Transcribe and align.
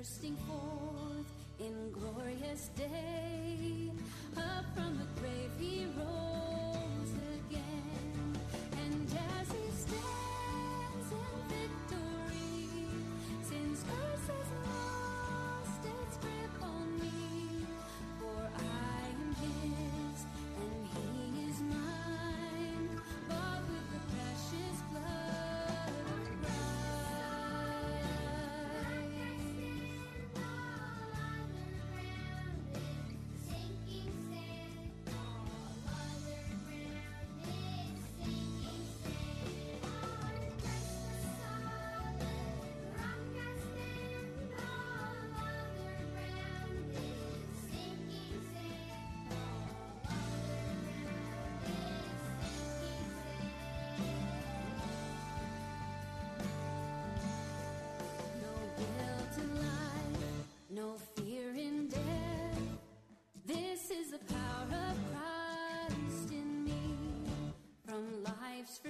bursting 0.00 0.36
forth 0.48 1.30
in 1.58 1.92
glorious 1.92 2.70
day, 2.74 3.19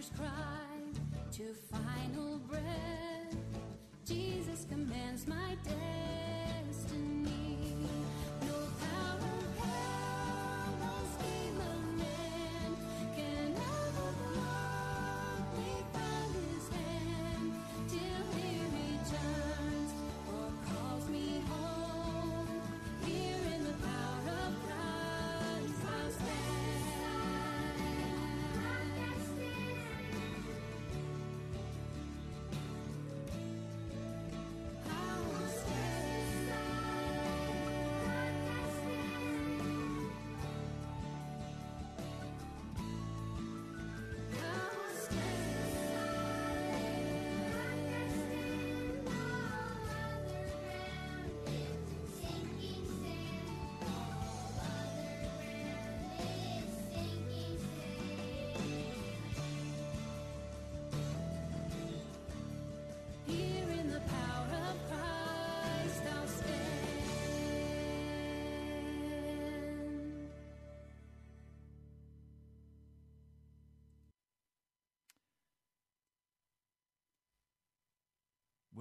first 0.00 0.16
cry 0.16 0.28
to 1.30 1.52
final 1.70 2.38
breath, 2.48 3.36
Jesus 4.06 4.64
commands 4.70 5.26
my 5.26 5.54
day. 5.62 6.19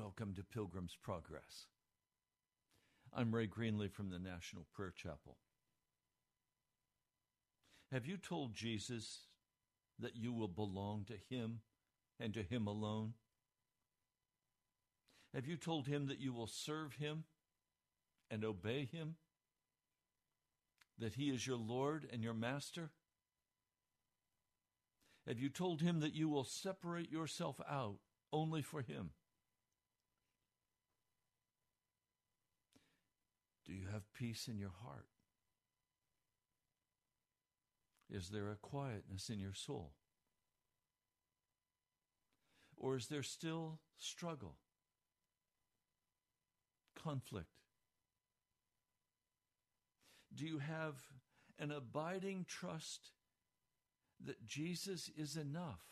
Welcome 0.01 0.33
to 0.35 0.43
Pilgrim's 0.43 0.95
Progress. 1.03 1.67
I'm 3.13 3.35
Ray 3.35 3.47
Greenley 3.47 3.91
from 3.91 4.09
the 4.09 4.17
National 4.17 4.65
Prayer 4.73 4.93
Chapel. 4.95 5.35
Have 7.91 8.05
you 8.05 8.15
told 8.15 8.55
Jesus 8.55 9.23
that 9.99 10.15
you 10.15 10.31
will 10.31 10.47
belong 10.47 11.03
to 11.09 11.35
Him 11.35 11.59
and 12.17 12.33
to 12.33 12.43
Him 12.43 12.65
alone? 12.65 13.15
Have 15.35 15.45
you 15.45 15.57
told 15.57 15.87
Him 15.87 16.07
that 16.07 16.21
you 16.21 16.31
will 16.31 16.47
serve 16.47 16.93
Him 16.93 17.25
and 18.31 18.45
obey 18.45 18.85
Him? 18.89 19.15
That 20.97 21.15
He 21.15 21.29
is 21.29 21.45
your 21.45 21.57
Lord 21.57 22.07
and 22.09 22.23
your 22.23 22.33
Master? 22.33 22.91
Have 25.27 25.39
you 25.39 25.49
told 25.49 25.81
Him 25.81 25.99
that 25.99 26.15
you 26.15 26.29
will 26.29 26.45
separate 26.45 27.11
yourself 27.11 27.59
out 27.69 27.97
only 28.31 28.61
for 28.61 28.81
Him? 28.81 29.09
Do 33.69 33.75
you 33.75 33.85
have 33.93 34.11
peace 34.17 34.47
in 34.47 34.57
your 34.57 34.73
heart? 34.83 35.05
Is 38.09 38.29
there 38.29 38.49
a 38.49 38.55
quietness 38.55 39.29
in 39.29 39.39
your 39.39 39.53
soul? 39.53 39.91
Or 42.75 42.95
is 42.95 43.09
there 43.09 43.21
still 43.21 43.77
struggle, 43.99 44.55
conflict? 46.95 47.59
Do 50.33 50.47
you 50.47 50.57
have 50.57 50.95
an 51.59 51.69
abiding 51.69 52.45
trust 52.47 53.11
that 54.25 54.47
Jesus 54.47 55.11
is 55.15 55.35
enough? 55.35 55.83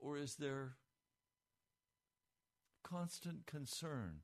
Or 0.00 0.16
is 0.16 0.34
there 0.34 0.72
constant 2.82 3.46
concern 3.46 4.22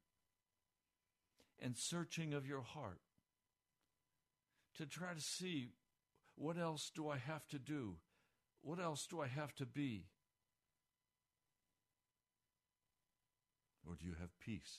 and 1.60 1.76
searching 1.76 2.32
of 2.32 2.46
your 2.46 2.62
heart 2.62 3.00
to 4.76 4.86
try 4.86 5.12
to 5.14 5.20
see 5.20 5.68
what 6.36 6.56
else 6.56 6.90
do 6.94 7.08
I 7.08 7.18
have 7.18 7.46
to 7.48 7.58
do? 7.58 7.96
What 8.62 8.78
else 8.78 9.06
do 9.06 9.20
I 9.20 9.26
have 9.26 9.54
to 9.56 9.66
be? 9.66 10.06
Or 13.86 13.94
do 13.94 14.06
you 14.06 14.14
have 14.20 14.38
peace? 14.38 14.78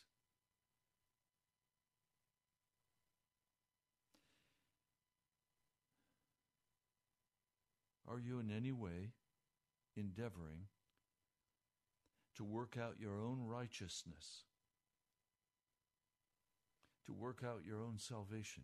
Are 8.07 8.19
you 8.19 8.39
in 8.39 8.51
any 8.51 8.71
way 8.71 9.13
endeavoring 9.95 10.67
to 12.35 12.43
work 12.43 12.77
out 12.77 12.99
your 12.99 13.21
own 13.21 13.43
righteousness, 13.45 14.45
to 17.11 17.21
work 17.21 17.43
out 17.45 17.61
your 17.65 17.81
own 17.81 17.97
salvation? 17.97 18.63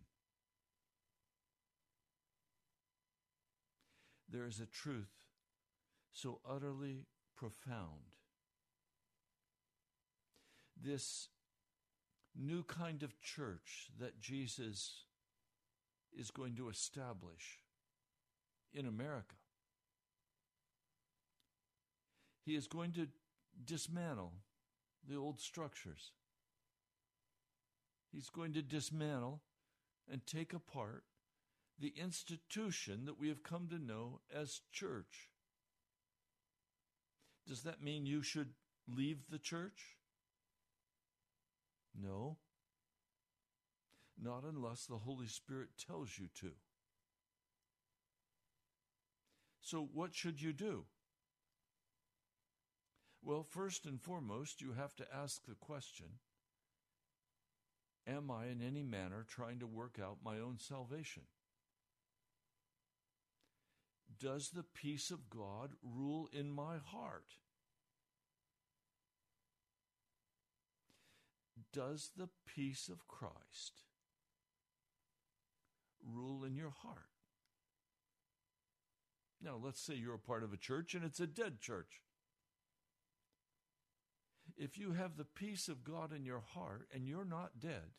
There 4.29 4.45
is 4.45 4.59
a 4.59 4.65
truth 4.65 5.11
so 6.11 6.39
utterly 6.49 7.05
profound. 7.35 8.13
This 10.81 11.29
new 12.35 12.63
kind 12.63 13.03
of 13.03 13.19
church 13.21 13.89
that 13.99 14.19
Jesus 14.19 15.05
is 16.17 16.31
going 16.31 16.55
to 16.55 16.69
establish 16.69 17.59
in 18.73 18.85
America. 18.85 19.35
He 22.45 22.55
is 22.55 22.67
going 22.67 22.91
to 22.93 23.07
dismantle 23.65 24.33
the 25.07 25.15
old 25.15 25.39
structures. 25.39 26.11
He's 28.11 28.29
going 28.29 28.53
to 28.53 28.61
dismantle 28.61 29.41
and 30.11 30.25
take 30.25 30.53
apart 30.53 31.03
the 31.79 31.93
institution 32.01 33.05
that 33.05 33.19
we 33.19 33.27
have 33.27 33.43
come 33.43 33.67
to 33.69 33.77
know 33.77 34.21
as 34.33 34.61
church. 34.71 35.29
Does 37.47 37.63
that 37.63 37.83
mean 37.83 38.05
you 38.05 38.21
should 38.21 38.49
leave 38.87 39.29
the 39.29 39.37
church? 39.37 39.97
No. 41.99 42.37
Not 44.21 44.43
unless 44.43 44.85
the 44.85 44.97
Holy 44.97 45.27
Spirit 45.27 45.69
tells 45.77 46.17
you 46.17 46.27
to. 46.39 46.51
So, 49.61 49.87
what 49.93 50.15
should 50.15 50.41
you 50.41 50.53
do? 50.53 50.85
Well, 53.21 53.43
first 53.43 53.85
and 53.85 54.01
foremost, 54.01 54.61
you 54.61 54.71
have 54.71 54.95
to 54.95 55.05
ask 55.13 55.45
the 55.45 55.55
question 55.55 56.05
Am 58.07 58.31
I 58.31 58.45
in 58.45 58.61
any 58.61 58.83
manner 58.83 59.25
trying 59.27 59.59
to 59.59 59.67
work 59.67 59.99
out 60.01 60.19
my 60.23 60.39
own 60.39 60.57
salvation? 60.59 61.23
Does 64.19 64.49
the 64.49 64.63
peace 64.63 65.11
of 65.11 65.29
God 65.29 65.71
rule 65.83 66.29
in 66.31 66.49
my 66.49 66.77
heart? 66.77 67.35
Does 71.73 72.11
the 72.17 72.29
peace 72.45 72.89
of 72.89 73.07
Christ 73.07 73.81
rule 76.01 76.45
in 76.45 76.55
your 76.55 76.71
heart? 76.71 77.09
Now, 79.41 79.59
let's 79.61 79.81
say 79.81 79.93
you're 79.93 80.15
a 80.15 80.19
part 80.19 80.43
of 80.43 80.53
a 80.53 80.57
church 80.57 80.95
and 80.95 81.03
it's 81.03 81.19
a 81.19 81.27
dead 81.27 81.59
church. 81.59 82.01
If 84.57 84.77
you 84.77 84.93
have 84.93 85.17
the 85.17 85.25
peace 85.25 85.67
of 85.67 85.83
God 85.83 86.11
in 86.11 86.25
your 86.25 86.43
heart 86.53 86.87
and 86.93 87.07
you're 87.07 87.25
not 87.25 87.59
dead, 87.59 87.93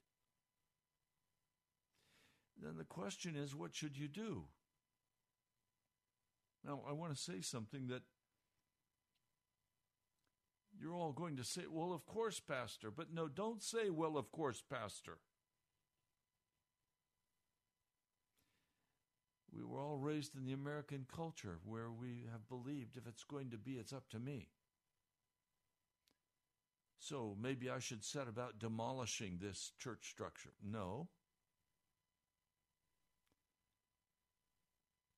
then 2.61 2.77
the 2.77 2.85
question 2.85 3.37
is 3.37 3.55
what 3.55 3.75
should 3.75 3.97
you 3.97 4.09
do? 4.09 4.45
Now, 6.65 6.81
I 6.89 6.93
want 6.93 7.15
to 7.15 7.21
say 7.21 7.41
something 7.41 7.87
that 7.87 8.03
you're 10.81 10.95
all 10.95 11.13
going 11.13 11.37
to 11.37 11.45
say, 11.45 11.63
well, 11.71 11.93
of 11.93 12.07
course, 12.07 12.41
Pastor. 12.41 12.91
But 12.91 13.13
no, 13.13 13.29
don't 13.29 13.63
say, 13.63 13.91
well, 13.91 14.17
of 14.17 14.31
course, 14.33 14.63
Pastor. 14.69 15.19
We 19.53 19.65
were 19.65 19.81
all 19.81 19.99
raised 19.99 20.37
in 20.37 20.45
the 20.45 20.53
American 20.53 21.07
culture 21.13 21.59
where 21.65 21.91
we 21.91 22.27
have 22.31 22.49
believed 22.49 22.97
if 22.97 23.07
it's 23.07 23.25
going 23.25 23.51
to 23.51 23.57
be, 23.57 23.73
it's 23.73 23.93
up 23.93 24.09
to 24.11 24.19
me. 24.19 24.49
So 27.09 27.35
maybe 27.41 27.71
I 27.71 27.79
should 27.79 28.05
set 28.05 28.29
about 28.29 28.59
demolishing 28.59 29.39
this 29.41 29.73
church 29.79 30.11
structure. 30.11 30.53
No. 30.63 31.09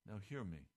Now, 0.06 0.20
hear 0.28 0.44
me. 0.44 0.68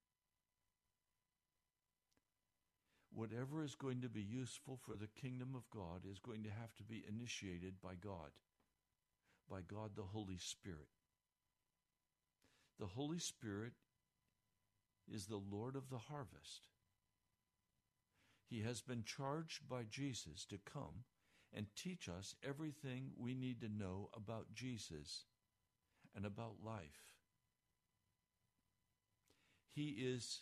Whatever 3.14 3.64
is 3.64 3.76
going 3.76 4.02
to 4.02 4.10
be 4.10 4.24
useful 4.24 4.80
for 4.84 4.96
the 4.96 5.22
kingdom 5.22 5.50
of 5.54 5.70
God 5.70 6.02
is 6.12 6.18
going 6.18 6.42
to 6.46 6.50
have 6.50 6.74
to 6.78 6.84
be 6.84 7.06
initiated 7.08 7.76
by 7.80 7.94
God, 7.94 8.32
by 9.48 9.60
God 9.62 9.92
the 9.96 10.02
Holy 10.02 10.40
Spirit. 10.40 10.90
The 12.80 12.88
Holy 12.88 13.20
Spirit 13.20 13.74
is 15.14 15.28
the 15.28 15.42
Lord 15.52 15.76
of 15.76 15.92
the 15.92 16.00
harvest. 16.00 16.73
He 18.54 18.62
has 18.62 18.82
been 18.82 19.04
charged 19.04 19.68
by 19.68 19.82
Jesus 19.90 20.46
to 20.46 20.60
come 20.60 21.06
and 21.52 21.66
teach 21.76 22.08
us 22.08 22.36
everything 22.48 23.10
we 23.18 23.34
need 23.34 23.60
to 23.62 23.68
know 23.68 24.12
about 24.16 24.54
Jesus 24.54 25.24
and 26.16 26.24
about 26.24 26.58
life. 26.64 27.02
He 29.74 29.96
is 29.98 30.42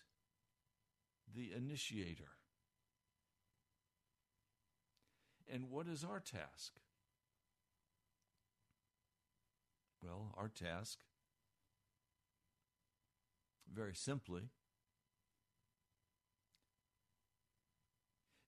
the 1.34 1.54
initiator. 1.56 2.32
And 5.50 5.70
what 5.70 5.88
is 5.88 6.04
our 6.04 6.20
task? 6.20 6.74
Well, 10.04 10.36
our 10.38 10.50
task, 10.50 11.00
very 13.74 13.96
simply, 13.96 14.50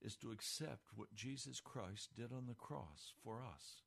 is 0.03 0.15
to 0.17 0.31
accept 0.31 0.89
what 0.95 1.13
Jesus 1.13 1.59
Christ 1.59 2.09
did 2.15 2.31
on 2.31 2.45
the 2.47 2.53
cross 2.53 3.13
for 3.23 3.41
us 3.41 3.83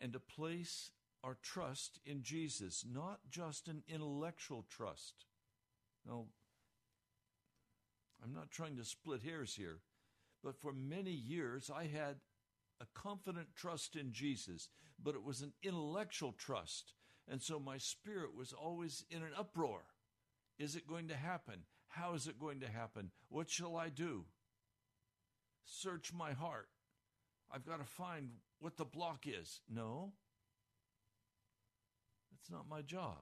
and 0.00 0.12
to 0.12 0.20
place 0.20 0.90
our 1.22 1.36
trust 1.42 2.00
in 2.06 2.22
Jesus, 2.22 2.84
not 2.90 3.20
just 3.30 3.68
an 3.68 3.82
intellectual 3.86 4.64
trust. 4.70 5.26
Now, 6.06 6.24
I'm 8.24 8.32
not 8.32 8.50
trying 8.50 8.76
to 8.76 8.84
split 8.84 9.22
hairs 9.22 9.54
here, 9.54 9.80
but 10.42 10.58
for 10.58 10.72
many 10.72 11.12
years 11.12 11.70
I 11.74 11.84
had 11.84 12.16
a 12.80 12.86
confident 12.94 13.48
trust 13.54 13.94
in 13.96 14.12
Jesus, 14.12 14.68
but 15.02 15.14
it 15.14 15.22
was 15.22 15.42
an 15.42 15.52
intellectual 15.62 16.32
trust. 16.32 16.94
And 17.30 17.42
so 17.42 17.60
my 17.60 17.76
spirit 17.76 18.34
was 18.34 18.54
always 18.54 19.04
in 19.10 19.18
an 19.18 19.32
uproar. 19.38 19.82
Is 20.58 20.76
it 20.76 20.88
going 20.88 21.08
to 21.08 21.16
happen? 21.16 21.60
How 21.90 22.14
is 22.14 22.26
it 22.26 22.38
going 22.38 22.60
to 22.60 22.68
happen? 22.68 23.10
What 23.28 23.50
shall 23.50 23.76
I 23.76 23.88
do? 23.88 24.24
Search 25.64 26.12
my 26.12 26.32
heart. 26.32 26.68
I've 27.52 27.66
got 27.66 27.80
to 27.80 27.84
find 27.84 28.30
what 28.60 28.76
the 28.76 28.84
block 28.84 29.26
is. 29.26 29.60
No, 29.68 30.12
that's 32.30 32.50
not 32.50 32.68
my 32.68 32.82
job. 32.82 33.18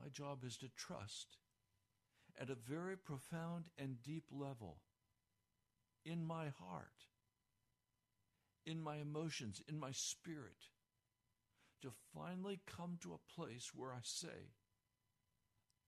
My 0.00 0.08
job 0.08 0.44
is 0.44 0.56
to 0.58 0.68
trust 0.76 1.36
at 2.40 2.50
a 2.50 2.54
very 2.54 2.96
profound 2.96 3.64
and 3.76 4.02
deep 4.02 4.24
level 4.30 4.78
in 6.04 6.24
my 6.24 6.44
heart, 6.60 7.06
in 8.64 8.80
my 8.80 8.96
emotions, 8.96 9.60
in 9.68 9.78
my 9.78 9.90
spirit, 9.90 10.68
to 11.82 11.90
finally 12.14 12.60
come 12.66 12.96
to 13.02 13.12
a 13.12 13.34
place 13.34 13.72
where 13.74 13.92
I 13.92 14.00
say, 14.02 14.54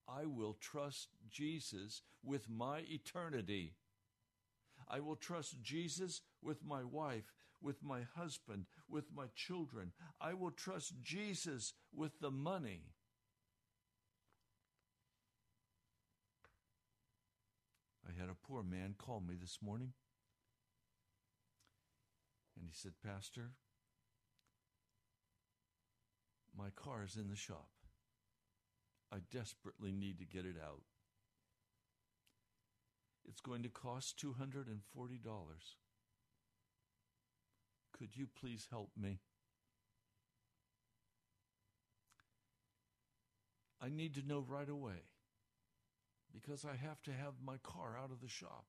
I 0.08 0.26
will 0.26 0.56
trust 0.60 1.08
Jesus 1.30 2.02
with 2.22 2.48
my 2.48 2.82
eternity. 2.88 3.74
I 4.88 5.00
will 5.00 5.16
trust 5.16 5.62
Jesus 5.62 6.20
with 6.42 6.64
my 6.64 6.82
wife, 6.84 7.32
with 7.60 7.82
my 7.82 8.00
husband, 8.16 8.66
with 8.88 9.04
my 9.14 9.26
children. 9.34 9.92
I 10.20 10.34
will 10.34 10.50
trust 10.50 10.94
Jesus 11.02 11.74
with 11.94 12.20
the 12.20 12.30
money. 12.30 12.82
I 18.06 18.20
had 18.20 18.28
a 18.28 18.46
poor 18.46 18.62
man 18.62 18.94
call 18.98 19.20
me 19.20 19.34
this 19.40 19.58
morning. 19.62 19.92
And 22.56 22.66
he 22.66 22.72
said, 22.74 22.92
Pastor, 23.04 23.52
my 26.56 26.68
car 26.76 27.04
is 27.04 27.16
in 27.16 27.28
the 27.28 27.36
shop. 27.36 27.68
I 29.12 29.18
desperately 29.30 29.92
need 29.92 30.18
to 30.20 30.24
get 30.24 30.46
it 30.46 30.56
out. 30.62 30.82
It's 33.28 33.40
going 33.40 33.62
to 33.62 33.68
cost 33.68 34.18
$240. 34.24 34.68
Could 37.92 38.16
you 38.16 38.26
please 38.40 38.66
help 38.70 38.90
me? 38.98 39.20
I 43.80 43.90
need 43.90 44.14
to 44.14 44.26
know 44.26 44.44
right 44.48 44.68
away 44.68 45.02
because 46.32 46.64
I 46.64 46.76
have 46.76 47.02
to 47.02 47.12
have 47.12 47.34
my 47.44 47.56
car 47.62 47.98
out 48.02 48.10
of 48.10 48.20
the 48.20 48.28
shop. 48.28 48.64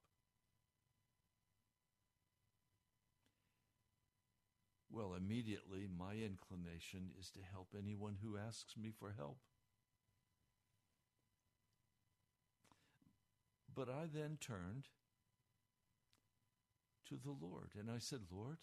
Well, 4.92 5.14
immediately 5.16 5.88
my 5.88 6.14
inclination 6.14 7.12
is 7.20 7.30
to 7.32 7.40
help 7.52 7.70
anyone 7.78 8.18
who 8.22 8.38
asks 8.38 8.76
me 8.78 8.92
for 8.92 9.14
help. 9.18 9.38
But 13.76 13.90
I 13.90 14.06
then 14.14 14.38
turned 14.40 14.88
to 17.08 17.16
the 17.16 17.32
Lord 17.32 17.72
and 17.78 17.90
I 17.90 18.00
said, 18.00 18.22
Lord, 18.32 18.58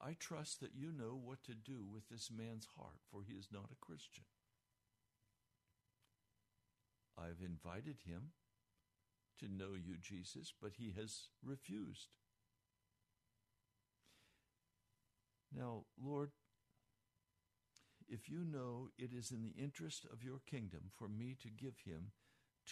I 0.00 0.16
trust 0.18 0.60
that 0.60 0.74
you 0.74 0.90
know 0.92 1.18
what 1.22 1.44
to 1.44 1.54
do 1.54 1.84
with 1.84 2.08
this 2.08 2.30
man's 2.34 2.66
heart, 2.78 3.00
for 3.10 3.22
he 3.22 3.34
is 3.34 3.48
not 3.52 3.70
a 3.70 3.84
Christian. 3.84 4.24
I've 7.18 7.44
invited 7.44 7.98
him 8.06 8.32
to 9.40 9.46
know 9.46 9.74
you, 9.74 9.96
Jesus, 10.00 10.54
but 10.60 10.72
he 10.78 10.94
has 10.98 11.28
refused. 11.44 12.08
Now, 15.54 15.84
Lord, 16.02 16.30
if 18.08 18.28
you 18.30 18.44
know 18.44 18.88
it 18.98 19.10
is 19.12 19.30
in 19.30 19.42
the 19.42 19.62
interest 19.62 20.06
of 20.10 20.24
your 20.24 20.40
kingdom 20.50 20.90
for 20.96 21.08
me 21.08 21.36
to 21.42 21.48
give 21.48 21.74
him 21.84 22.12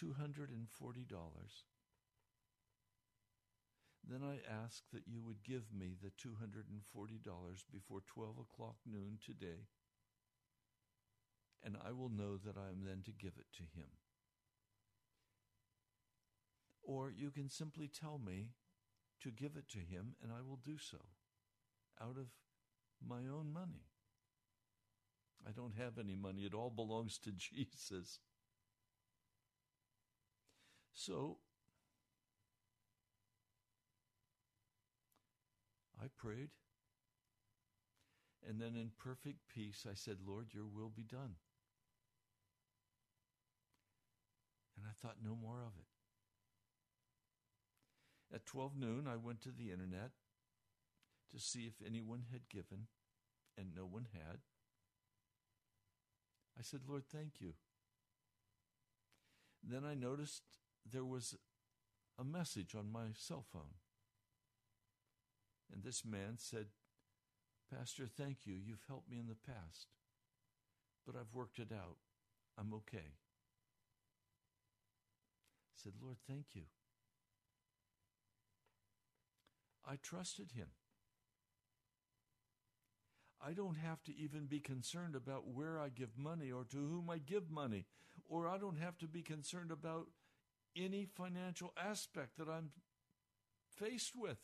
$240, 0.02 1.64
then 4.08 4.20
I 4.22 4.38
ask 4.64 4.82
that 4.92 5.06
you 5.06 5.22
would 5.22 5.42
give 5.42 5.64
me 5.76 5.94
the 6.00 6.10
$240 6.10 7.64
before 7.70 8.00
12 8.06 8.36
o'clock 8.38 8.76
noon 8.86 9.18
today, 9.24 9.66
and 11.64 11.76
I 11.84 11.92
will 11.92 12.08
know 12.08 12.36
that 12.36 12.56
I 12.56 12.70
am 12.70 12.84
then 12.86 13.02
to 13.04 13.12
give 13.12 13.34
it 13.38 13.52
to 13.56 13.62
him. 13.62 13.88
Or 16.82 17.10
you 17.10 17.30
can 17.30 17.50
simply 17.50 17.88
tell 17.88 18.18
me 18.18 18.52
to 19.20 19.30
give 19.30 19.56
it 19.56 19.68
to 19.70 19.78
him, 19.78 20.14
and 20.22 20.32
I 20.32 20.40
will 20.40 20.60
do 20.64 20.78
so 20.78 20.98
out 22.00 22.16
of 22.16 22.28
my 23.06 23.28
own 23.30 23.52
money. 23.52 23.84
I 25.46 25.50
don't 25.50 25.74
have 25.76 25.98
any 25.98 26.14
money, 26.14 26.42
it 26.42 26.54
all 26.54 26.70
belongs 26.70 27.18
to 27.18 27.32
Jesus. 27.36 28.20
So, 30.98 31.36
I 36.02 36.06
prayed, 36.16 36.50
and 38.44 38.60
then 38.60 38.74
in 38.74 38.90
perfect 38.98 39.46
peace 39.48 39.86
I 39.88 39.94
said, 39.94 40.16
Lord, 40.26 40.48
your 40.52 40.66
will 40.66 40.90
be 40.90 41.04
done. 41.04 41.36
And 44.76 44.84
I 44.84 44.92
thought 45.00 45.18
no 45.24 45.36
more 45.40 45.60
of 45.60 45.72
it. 45.78 45.86
At 48.34 48.44
12 48.46 48.76
noon, 48.76 49.06
I 49.06 49.14
went 49.14 49.40
to 49.42 49.52
the 49.52 49.70
internet 49.70 50.10
to 51.30 51.38
see 51.38 51.60
if 51.60 51.74
anyone 51.86 52.24
had 52.32 52.48
given, 52.48 52.88
and 53.56 53.68
no 53.72 53.82
one 53.84 54.08
had. 54.12 54.38
I 56.58 56.62
said, 56.62 56.80
Lord, 56.88 57.04
thank 57.06 57.34
you. 57.38 57.52
Then 59.62 59.84
I 59.84 59.94
noticed 59.94 60.42
there 60.92 61.04
was 61.04 61.34
a 62.18 62.24
message 62.24 62.74
on 62.74 62.90
my 62.90 63.06
cell 63.14 63.44
phone. 63.52 63.76
And 65.72 65.84
this 65.84 66.04
man 66.04 66.34
said, 66.36 66.66
Pastor, 67.72 68.06
thank 68.06 68.46
you. 68.46 68.54
You've 68.54 68.86
helped 68.88 69.10
me 69.10 69.18
in 69.18 69.28
the 69.28 69.34
past, 69.34 69.88
but 71.06 71.14
I've 71.14 71.34
worked 71.34 71.58
it 71.58 71.70
out. 71.72 71.98
I'm 72.58 72.72
okay. 72.74 73.12
I 75.68 75.74
said, 75.74 75.92
Lord, 76.02 76.16
thank 76.26 76.46
you. 76.54 76.62
I 79.86 79.96
trusted 80.02 80.52
him. 80.52 80.68
I 83.40 83.52
don't 83.52 83.76
have 83.76 84.02
to 84.04 84.16
even 84.16 84.46
be 84.46 84.58
concerned 84.58 85.14
about 85.14 85.46
where 85.46 85.78
I 85.78 85.90
give 85.90 86.18
money 86.18 86.50
or 86.50 86.64
to 86.64 86.76
whom 86.76 87.08
I 87.08 87.18
give 87.18 87.50
money, 87.50 87.86
or 88.28 88.48
I 88.48 88.58
don't 88.58 88.78
have 88.78 88.98
to 88.98 89.06
be 89.06 89.22
concerned 89.22 89.70
about 89.70 90.08
any 90.76 91.06
financial 91.06 91.72
aspect 91.76 92.38
that 92.38 92.48
I'm 92.48 92.70
faced 93.76 94.14
with. 94.16 94.38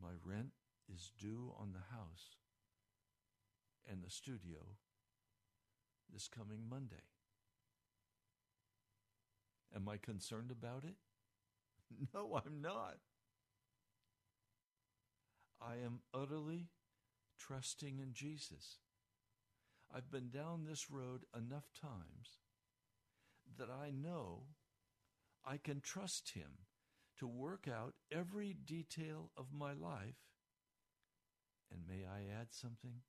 My 0.00 0.10
rent 0.24 0.52
is 0.92 1.12
due 1.18 1.52
on 1.58 1.72
the 1.72 1.94
house 1.94 2.36
and 3.88 4.02
the 4.02 4.10
studio 4.10 4.76
this 6.12 6.28
coming 6.28 6.68
Monday. 6.68 7.04
Am 9.74 9.88
I 9.88 9.96
concerned 9.96 10.50
about 10.50 10.84
it? 10.84 10.94
No, 12.14 12.40
I'm 12.42 12.62
not. 12.62 12.96
I 15.60 15.74
am 15.84 16.00
utterly 16.14 16.68
trusting 17.38 17.98
in 17.98 18.14
Jesus. 18.14 18.78
I've 19.94 20.10
been 20.10 20.30
down 20.30 20.64
this 20.64 20.90
road 20.90 21.24
enough 21.36 21.70
times 21.78 22.38
that 23.58 23.68
I 23.70 23.90
know 23.90 24.44
I 25.44 25.56
can 25.56 25.80
trust 25.80 26.30
Him 26.34 26.66
to 27.18 27.26
work 27.26 27.68
out 27.68 27.94
every 28.10 28.52
detail 28.52 29.30
of 29.36 29.52
my 29.52 29.72
life. 29.72 30.16
And 31.70 31.86
may 31.88 32.04
I 32.04 32.40
add 32.40 32.48
something? 32.50 33.02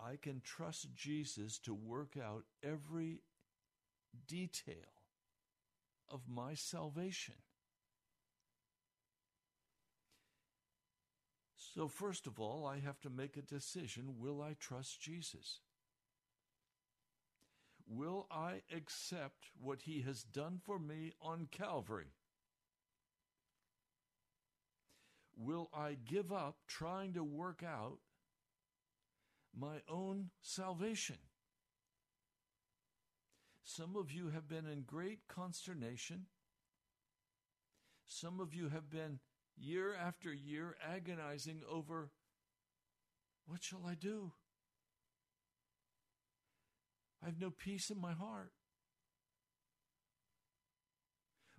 I 0.00 0.16
can 0.16 0.40
trust 0.40 0.94
Jesus 0.94 1.58
to 1.60 1.74
work 1.74 2.16
out 2.16 2.44
every 2.62 3.22
detail 4.26 5.02
of 6.08 6.28
my 6.28 6.54
salvation. 6.54 7.34
So, 11.56 11.88
first 11.88 12.26
of 12.26 12.40
all, 12.40 12.66
I 12.66 12.78
have 12.78 13.00
to 13.00 13.10
make 13.10 13.36
a 13.36 13.42
decision 13.42 14.14
will 14.18 14.40
I 14.40 14.54
trust 14.58 15.00
Jesus? 15.00 15.60
Will 17.90 18.26
I 18.30 18.60
accept 18.74 19.50
what 19.58 19.82
he 19.82 20.02
has 20.02 20.22
done 20.22 20.60
for 20.62 20.78
me 20.78 21.12
on 21.22 21.48
Calvary? 21.50 22.12
Will 25.34 25.70
I 25.72 25.96
give 26.04 26.30
up 26.30 26.56
trying 26.66 27.14
to 27.14 27.24
work 27.24 27.62
out 27.62 27.98
my 29.58 29.80
own 29.88 30.30
salvation? 30.42 31.16
Some 33.64 33.96
of 33.96 34.12
you 34.12 34.30
have 34.30 34.48
been 34.48 34.66
in 34.66 34.82
great 34.82 35.20
consternation. 35.26 36.26
Some 38.06 38.38
of 38.38 38.52
you 38.52 38.68
have 38.68 38.90
been 38.90 39.20
year 39.56 39.94
after 39.94 40.32
year 40.32 40.76
agonizing 40.86 41.62
over 41.70 42.10
what 43.46 43.62
shall 43.62 43.86
I 43.86 43.94
do? 43.94 44.32
I 47.22 47.26
have 47.26 47.40
no 47.40 47.50
peace 47.50 47.90
in 47.90 48.00
my 48.00 48.12
heart. 48.12 48.52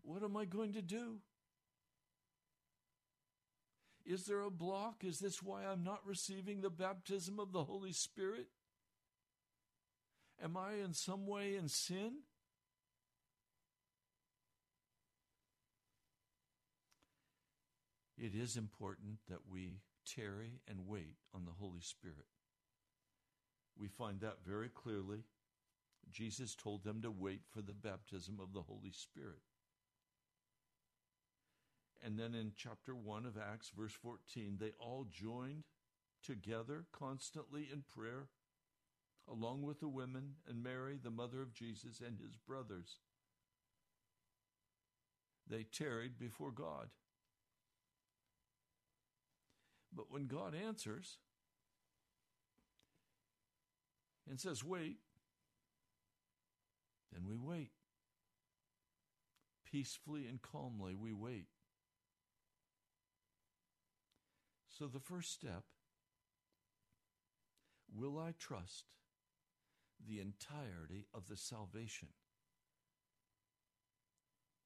What 0.01 0.23
am 0.23 0.37
I 0.37 0.45
going 0.45 0.73
to 0.73 0.81
do? 0.81 1.19
Is 4.05 4.25
there 4.25 4.41
a 4.41 4.49
block? 4.49 5.03
Is 5.03 5.19
this 5.19 5.43
why 5.43 5.65
I'm 5.65 5.83
not 5.83 6.05
receiving 6.05 6.61
the 6.61 6.69
baptism 6.69 7.39
of 7.39 7.51
the 7.51 7.63
Holy 7.63 7.91
Spirit? 7.91 8.47
Am 10.43 10.57
I 10.57 10.73
in 10.83 10.93
some 10.93 11.27
way 11.27 11.55
in 11.55 11.67
sin? 11.67 12.21
It 18.17 18.33
is 18.35 18.57
important 18.57 19.19
that 19.29 19.47
we 19.49 19.81
tarry 20.05 20.59
and 20.67 20.87
wait 20.87 21.17
on 21.33 21.45
the 21.45 21.53
Holy 21.59 21.81
Spirit. 21.81 22.25
We 23.77 23.87
find 23.87 24.19
that 24.21 24.37
very 24.45 24.69
clearly. 24.69 25.23
Jesus 26.11 26.55
told 26.55 26.83
them 26.83 27.01
to 27.01 27.11
wait 27.11 27.41
for 27.49 27.61
the 27.61 27.73
baptism 27.73 28.39
of 28.41 28.53
the 28.53 28.61
Holy 28.61 28.91
Spirit. 28.91 29.41
And 32.03 32.17
then 32.17 32.33
in 32.33 32.53
chapter 32.55 32.95
1 32.95 33.25
of 33.25 33.37
Acts, 33.37 33.71
verse 33.77 33.93
14, 33.93 34.57
they 34.59 34.71
all 34.79 35.05
joined 35.11 35.63
together 36.23 36.85
constantly 36.91 37.67
in 37.71 37.83
prayer, 37.93 38.27
along 39.29 39.63
with 39.63 39.79
the 39.79 39.89
women 39.89 40.35
and 40.47 40.63
Mary, 40.63 40.97
the 41.01 41.11
mother 41.11 41.41
of 41.41 41.53
Jesus, 41.53 42.01
and 42.05 42.17
his 42.17 42.37
brothers. 42.37 42.99
They 45.49 45.63
tarried 45.63 46.17
before 46.17 46.51
God. 46.51 46.89
But 49.93 50.11
when 50.11 50.27
God 50.27 50.53
answers 50.55 51.17
and 54.29 54.39
says, 54.39 54.63
wait, 54.63 54.97
then 57.11 57.25
we 57.27 57.35
wait. 57.35 57.71
Peacefully 59.69 60.27
and 60.27 60.41
calmly, 60.41 60.95
we 60.95 61.13
wait. 61.13 61.47
So 64.67 64.87
the 64.87 64.99
first 64.99 65.33
step 65.33 65.63
will 67.93 68.17
I 68.17 68.33
trust 68.37 68.85
the 70.07 70.19
entirety 70.19 71.07
of 71.13 71.27
the 71.27 71.35
salvation 71.35 72.09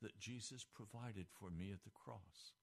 that 0.02 0.20
Jesus 0.20 0.66
provided 0.72 1.28
for 1.32 1.50
me 1.50 1.72
at 1.72 1.84
the 1.84 1.90
cross? 1.90 2.54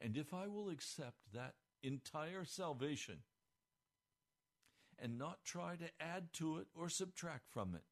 And 0.00 0.16
if 0.16 0.32
I 0.32 0.46
will 0.46 0.68
accept 0.68 1.16
that 1.32 1.54
entire 1.82 2.44
salvation 2.44 3.18
and 4.98 5.18
not 5.18 5.44
try 5.44 5.76
to 5.76 5.90
add 6.00 6.32
to 6.34 6.58
it 6.58 6.66
or 6.74 6.88
subtract 6.88 7.48
from 7.50 7.74
it, 7.74 7.84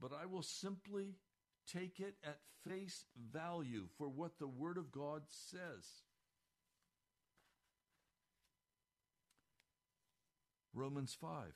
but 0.00 0.12
I 0.12 0.26
will 0.26 0.42
simply 0.42 1.16
take 1.70 2.00
it 2.00 2.14
at 2.24 2.38
face 2.68 3.04
value 3.32 3.86
for 3.96 4.08
what 4.08 4.38
the 4.38 4.48
Word 4.48 4.76
of 4.76 4.92
God 4.92 5.22
says. 5.28 6.02
Romans 10.74 11.16
5, 11.18 11.54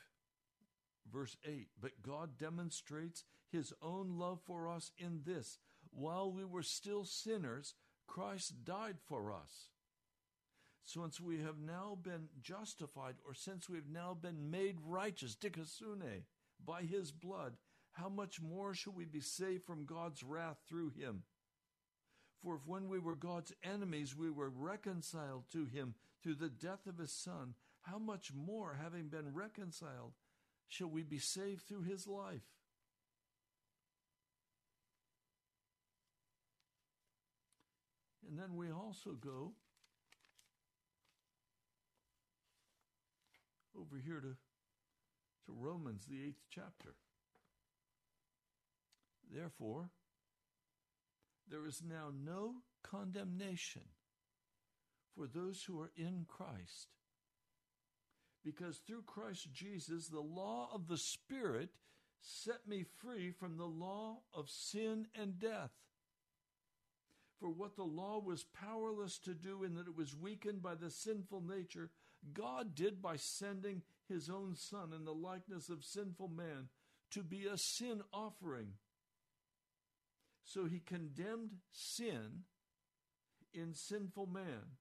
verse 1.12 1.36
8. 1.44 1.68
But 1.80 2.02
God 2.02 2.38
demonstrates 2.38 3.24
His 3.52 3.72
own 3.82 4.18
love 4.18 4.40
for 4.46 4.68
us 4.68 4.92
in 4.96 5.20
this 5.26 5.58
while 5.92 6.30
we 6.30 6.44
were 6.44 6.62
still 6.62 7.04
sinners, 7.04 7.74
Christ 8.06 8.64
died 8.64 8.96
for 9.06 9.32
us. 9.32 9.70
Since 10.84 11.20
we 11.20 11.40
have 11.40 11.58
now 11.58 11.98
been 12.02 12.28
justified, 12.40 13.16
or 13.26 13.34
since 13.34 13.68
we 13.68 13.76
have 13.76 13.88
now 13.88 14.14
been 14.20 14.50
made 14.50 14.78
righteous, 14.84 15.36
dikaiosune, 15.36 16.24
by 16.64 16.82
his 16.82 17.12
blood, 17.12 17.54
how 17.92 18.08
much 18.08 18.40
more 18.40 18.74
shall 18.74 18.92
we 18.92 19.04
be 19.04 19.20
saved 19.20 19.64
from 19.64 19.84
God's 19.84 20.22
wrath 20.22 20.58
through 20.68 20.90
him? 20.90 21.22
For 22.42 22.56
if 22.56 22.66
when 22.66 22.88
we 22.88 22.98
were 22.98 23.14
God's 23.14 23.52
enemies 23.62 24.16
we 24.16 24.30
were 24.30 24.48
reconciled 24.48 25.44
to 25.52 25.66
him 25.66 25.94
through 26.22 26.36
the 26.36 26.48
death 26.48 26.86
of 26.86 26.98
his 26.98 27.12
Son, 27.12 27.54
how 27.82 27.98
much 27.98 28.32
more, 28.32 28.78
having 28.82 29.08
been 29.08 29.34
reconciled, 29.34 30.12
shall 30.68 30.88
we 30.88 31.02
be 31.02 31.18
saved 31.18 31.62
through 31.62 31.82
his 31.82 32.06
life? 32.06 32.42
And 38.28 38.38
then 38.38 38.54
we 38.54 38.70
also 38.70 39.10
go 39.12 39.52
over 43.80 44.00
here 44.04 44.20
to, 44.20 44.36
to 45.46 45.52
Romans, 45.58 46.04
the 46.06 46.22
eighth 46.22 46.42
chapter. 46.50 46.94
Therefore, 49.32 49.90
there 51.50 51.66
is 51.66 51.82
now 51.88 52.10
no 52.24 52.56
condemnation 52.82 53.82
for 55.16 55.26
those 55.26 55.62
who 55.64 55.80
are 55.80 55.92
in 55.96 56.26
Christ. 56.28 56.88
Because 58.44 58.78
through 58.78 59.02
Christ 59.02 59.48
Jesus, 59.52 60.08
the 60.08 60.20
law 60.20 60.68
of 60.72 60.88
the 60.88 60.96
Spirit 60.96 61.70
set 62.20 62.66
me 62.66 62.84
free 63.00 63.30
from 63.30 63.56
the 63.56 63.66
law 63.66 64.18
of 64.34 64.48
sin 64.48 65.06
and 65.14 65.38
death. 65.38 65.70
For 67.38 67.50
what 67.50 67.76
the 67.76 67.84
law 67.84 68.20
was 68.20 68.44
powerless 68.44 69.18
to 69.20 69.34
do, 69.34 69.64
in 69.64 69.74
that 69.74 69.88
it 69.88 69.96
was 69.96 70.14
weakened 70.14 70.62
by 70.62 70.74
the 70.74 70.90
sinful 70.90 71.42
nature, 71.42 71.90
God 72.32 72.74
did 72.74 73.00
by 73.00 73.16
sending 73.16 73.82
his 74.08 74.28
own 74.28 74.54
Son 74.54 74.92
in 74.94 75.04
the 75.04 75.14
likeness 75.14 75.68
of 75.68 75.84
sinful 75.84 76.28
man 76.28 76.68
to 77.12 77.22
be 77.22 77.46
a 77.46 77.56
sin 77.56 78.02
offering. 78.12 78.74
So 80.44 80.66
he 80.66 80.80
condemned 80.80 81.56
sin 81.72 82.44
in 83.52 83.74
sinful 83.74 84.26
man 84.26 84.76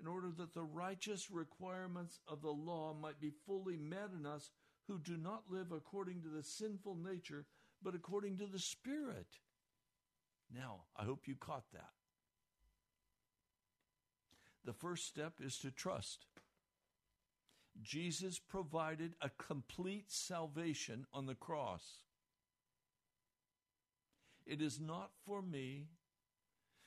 in 0.00 0.06
order 0.06 0.28
that 0.36 0.54
the 0.54 0.62
righteous 0.62 1.30
requirements 1.30 2.20
of 2.26 2.42
the 2.42 2.50
law 2.50 2.94
might 3.00 3.20
be 3.20 3.32
fully 3.46 3.76
met 3.76 4.10
in 4.18 4.26
us 4.26 4.50
who 4.88 4.98
do 4.98 5.16
not 5.16 5.44
live 5.48 5.70
according 5.70 6.22
to 6.22 6.28
the 6.28 6.42
sinful 6.42 6.96
nature, 6.96 7.46
but 7.82 7.94
according 7.94 8.36
to 8.38 8.46
the 8.46 8.58
Spirit. 8.58 9.26
Now, 10.54 10.82
I 10.96 11.04
hope 11.04 11.28
you 11.28 11.36
caught 11.36 11.70
that. 11.72 11.90
The 14.64 14.72
first 14.72 15.06
step 15.06 15.34
is 15.40 15.56
to 15.58 15.70
trust. 15.70 16.26
Jesus 17.82 18.38
provided 18.38 19.14
a 19.20 19.30
complete 19.30 20.10
salvation 20.10 21.06
on 21.12 21.26
the 21.26 21.34
cross. 21.34 21.98
It 24.46 24.60
is 24.60 24.80
not 24.80 25.10
for 25.24 25.42
me 25.42 25.88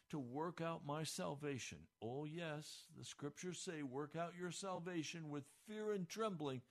to 0.09 0.19
work 0.19 0.61
out 0.61 0.85
my 0.85 1.03
salvation. 1.03 1.79
Oh, 2.01 2.25
yes, 2.25 2.83
the 2.97 3.05
scriptures 3.05 3.59
say, 3.59 3.81
work 3.81 4.15
out 4.15 4.33
your 4.39 4.51
salvation 4.51 5.29
with 5.29 5.43
fear 5.67 5.91
and 5.93 6.07
trembling, 6.07 6.61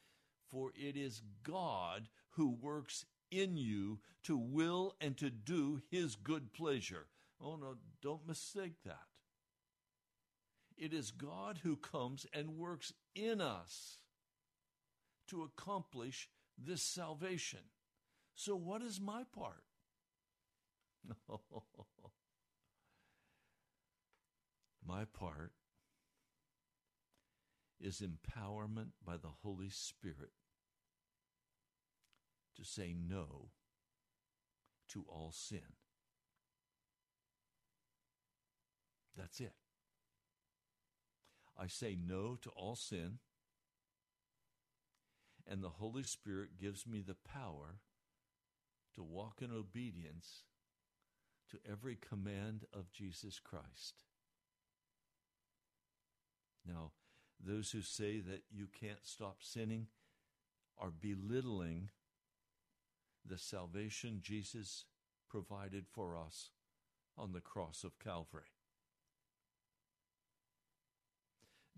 for 0.50 0.72
it 0.76 0.96
is 0.96 1.22
God 1.42 2.08
who 2.30 2.48
works 2.48 3.06
in 3.30 3.56
you 3.56 4.00
to 4.24 4.36
will 4.36 4.94
and 5.00 5.16
to 5.16 5.30
do 5.30 5.82
his 5.90 6.14
good 6.14 6.52
pleasure. 6.52 7.06
Oh, 7.40 7.56
no, 7.56 7.76
don't 8.02 8.26
mistake 8.26 8.82
that. 8.84 9.08
It 10.76 10.92
is 10.92 11.10
God 11.10 11.60
who 11.62 11.76
comes 11.76 12.26
and 12.32 12.56
works 12.56 12.92
in 13.14 13.40
us 13.40 13.98
to 15.28 15.42
accomplish 15.42 16.28
this 16.58 16.82
salvation. 16.82 17.60
So, 18.34 18.56
what 18.56 18.82
is 18.82 19.00
my 19.00 19.22
part? 19.34 19.64
my 24.86 25.04
part 25.04 25.52
is 27.80 28.02
empowerment 28.02 28.90
by 29.04 29.16
the 29.16 29.28
Holy 29.42 29.68
Spirit 29.68 30.32
to 32.56 32.64
say 32.64 32.94
no 32.94 33.50
to 34.88 35.04
all 35.08 35.32
sin. 35.32 35.74
That's 39.16 39.40
it. 39.40 39.54
I 41.56 41.66
say 41.68 41.96
no 42.00 42.36
to 42.42 42.50
all 42.50 42.74
sin, 42.74 43.18
and 45.50 45.62
the 45.62 45.68
Holy 45.68 46.02
Spirit 46.02 46.58
gives 46.60 46.86
me 46.86 47.02
the 47.02 47.16
power 47.16 47.80
to 48.94 49.02
walk 49.02 49.40
in 49.42 49.50
obedience 49.50 50.44
to 51.50 51.58
every 51.70 51.96
command 51.96 52.64
of 52.72 52.92
Jesus 52.92 53.38
Christ. 53.38 54.04
Now, 56.66 56.92
those 57.44 57.72
who 57.72 57.82
say 57.82 58.20
that 58.20 58.44
you 58.50 58.68
can't 58.80 59.04
stop 59.04 59.38
sinning 59.40 59.88
are 60.78 60.90
belittling 60.90 61.90
the 63.26 63.38
salvation 63.38 64.20
Jesus 64.22 64.84
provided 65.28 65.86
for 65.90 66.16
us 66.16 66.50
on 67.16 67.32
the 67.32 67.40
cross 67.40 67.84
of 67.84 67.98
Calvary. 67.98 68.52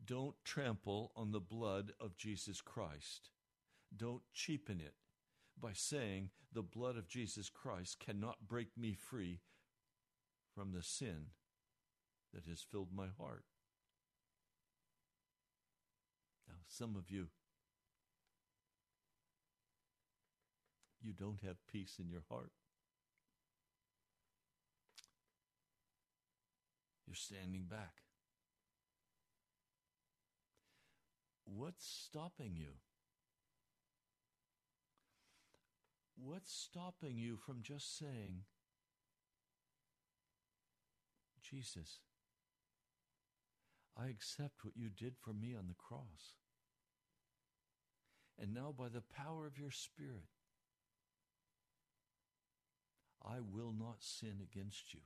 Don't 0.05 0.37
trample 0.45 1.11
on 1.17 1.33
the 1.33 1.41
blood 1.41 1.93
of 2.01 2.17
Jesus 2.17 2.61
Christ. 2.61 3.31
Don't 3.97 4.23
cheapen 4.35 4.81
it 4.81 4.95
by 5.61 5.73
saying 5.73 6.31
the 6.53 6.63
blood 6.63 6.97
of 6.97 7.09
Jesus 7.09 7.49
Christ 7.49 7.99
cannot 7.99 8.47
break 8.47 8.69
me 8.77 8.95
free 8.95 9.41
from 10.55 10.73
the 10.73 10.83
sin 10.83 11.27
that 12.35 12.45
has 12.47 12.61
filled 12.61 12.89
my 12.95 13.07
heart. 13.19 13.45
Now, 16.49 16.57
some 16.69 16.97
of 16.97 17.11
you, 17.11 17.29
you 21.03 21.13
don't 21.13 21.41
have 21.45 21.67
peace 21.71 21.97
in 21.99 22.09
your 22.09 22.25
heart. 22.29 22.53
You're 27.07 27.15
standing 27.15 27.65
back. 27.69 28.03
What's 31.45 31.87
stopping 31.87 32.57
you? 32.57 32.73
What's 36.17 36.53
stopping 36.53 37.19
you 37.19 37.37
from 37.37 37.63
just 37.63 37.99
saying, 37.99 38.45
Jesus, 41.43 42.01
I 43.97 44.09
accept 44.09 44.65
what 44.65 44.77
you 44.77 44.89
did 44.89 45.15
for 45.17 45.33
me 45.33 45.55
on 45.55 45.67
the 45.69 45.75
cross. 45.75 46.37
And 48.39 48.53
now, 48.53 48.75
by 48.77 48.89
the 48.89 49.03
power 49.03 49.47
of 49.47 49.59
your 49.59 49.71
Spirit, 49.71 50.29
I 53.25 53.37
will 53.41 53.73
not 53.73 53.97
sin 54.03 54.41
against 54.43 54.93
you. 54.93 55.01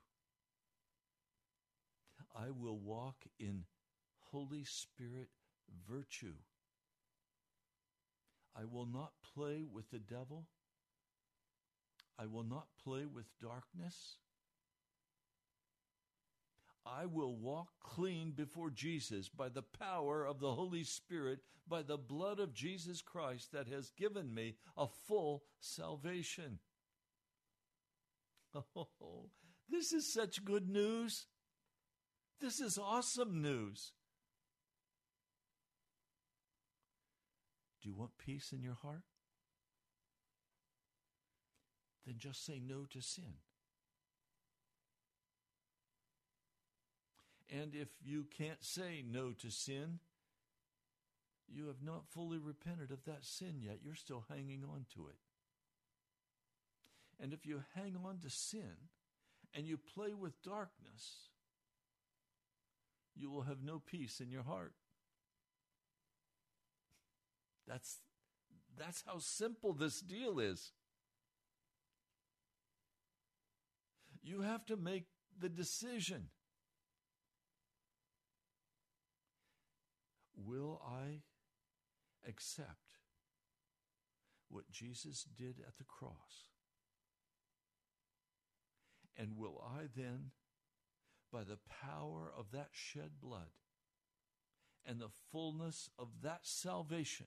I 2.37 2.51
will 2.51 2.79
walk 2.79 3.25
in 3.39 3.65
Holy 4.31 4.65
Spirit 4.65 5.29
virtue. 5.89 6.35
I 8.57 8.65
will 8.65 8.87
not 8.87 9.13
play 9.35 9.65
with 9.71 9.91
the 9.91 9.99
devil. 9.99 10.47
I 12.21 12.27
will 12.27 12.45
not 12.45 12.67
play 12.85 13.07
with 13.07 13.25
darkness. 13.41 14.17
I 16.85 17.07
will 17.07 17.35
walk 17.35 17.69
clean 17.83 18.33
before 18.33 18.71
Jesus 18.71 19.29
by 19.29 19.49
the 19.49 19.63
power 19.63 20.27
of 20.27 20.39
the 20.39 20.53
Holy 20.55 20.85
Spirit, 20.85 21.41
by 21.67 21.83
the 21.83 21.97
blood 21.97 22.39
of 22.39 22.53
Jesus 22.53 23.01
Christ 23.01 23.53
that 23.53 23.69
has 23.69 23.93
given 23.97 24.35
me 24.35 24.57
a 24.77 24.87
full 24.87 25.45
salvation. 25.61 26.59
Oh, 28.75 29.31
this 29.69 29.93
is 29.93 30.13
such 30.13 30.45
good 30.45 30.69
news. 30.69 31.27
This 32.41 32.59
is 32.59 32.79
awesome 32.79 33.41
news. 33.41 33.93
Do 37.81 37.89
you 37.89 37.95
want 37.95 38.19
peace 38.19 38.53
in 38.53 38.61
your 38.65 38.75
heart? 38.75 39.05
Then 42.07 42.17
just 42.19 42.45
say 42.45 42.61
no 42.65 42.87
to 42.91 43.01
sin. 43.01 43.35
And 47.51 47.75
if 47.75 47.89
you 48.05 48.27
can't 48.37 48.63
say 48.63 49.03
no 49.07 49.33
to 49.33 49.51
sin, 49.51 49.99
you 51.49 51.67
have 51.67 51.83
not 51.83 52.09
fully 52.09 52.39
repented 52.39 52.93
of 52.93 53.05
that 53.05 53.25
sin 53.25 53.57
yet. 53.61 53.79
You're 53.83 53.97
still 53.97 54.25
hanging 54.29 54.63
on 54.65 54.87
to 54.95 55.09
it. 55.09 55.17
And 57.23 57.33
if 57.33 57.45
you 57.45 57.63
hang 57.75 57.97
on 58.05 58.19
to 58.23 58.31
sin 58.31 58.89
and 59.55 59.67
you 59.67 59.77
play 59.77 60.15
with 60.15 60.43
darkness, 60.43 61.29
you 63.17 63.31
will 63.31 63.43
have 63.43 63.63
no 63.63 63.81
peace 63.85 64.21
in 64.21 64.31
your 64.31 64.45
heart. 64.45 64.73
That's 67.67 67.99
that's 68.79 69.03
how 69.07 69.19
simple 69.19 69.73
this 69.73 70.01
deal 70.01 70.39
is. 70.39 70.73
You 74.23 74.43
have 74.43 74.67
to 74.67 74.77
make 74.77 75.07
the 75.39 75.49
decision. 75.49 76.29
Will 80.37 80.81
I 80.87 81.23
accept 82.29 82.99
what 84.49 84.71
Jesus 84.71 85.27
did 85.37 85.57
at 85.67 85.79
the 85.79 85.85
cross? 85.85 86.49
And 89.17 89.37
will 89.37 89.63
I 89.65 89.85
then, 89.95 90.31
by 91.33 91.45
the 91.45 91.59
power 91.69 92.33
of 92.37 92.51
that 92.53 92.71
shed 92.73 93.21
blood 93.21 93.51
and 94.85 94.99
the 94.99 95.11
fullness 95.31 95.91
of 95.99 96.09
that 96.23 96.41
salvation, 96.43 97.27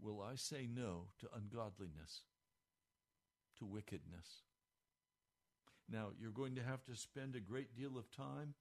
will 0.00 0.20
I 0.20 0.34
say 0.34 0.68
no 0.68 1.08
to 1.20 1.28
ungodliness, 1.34 2.22
to 3.58 3.64
wickedness? 3.64 4.42
Now, 5.90 6.08
you're 6.18 6.30
going 6.30 6.54
to 6.56 6.62
have 6.62 6.84
to 6.86 6.94
spend 6.94 7.36
a 7.36 7.40
great 7.40 7.76
deal 7.76 7.98
of 7.98 8.10
time 8.10 8.54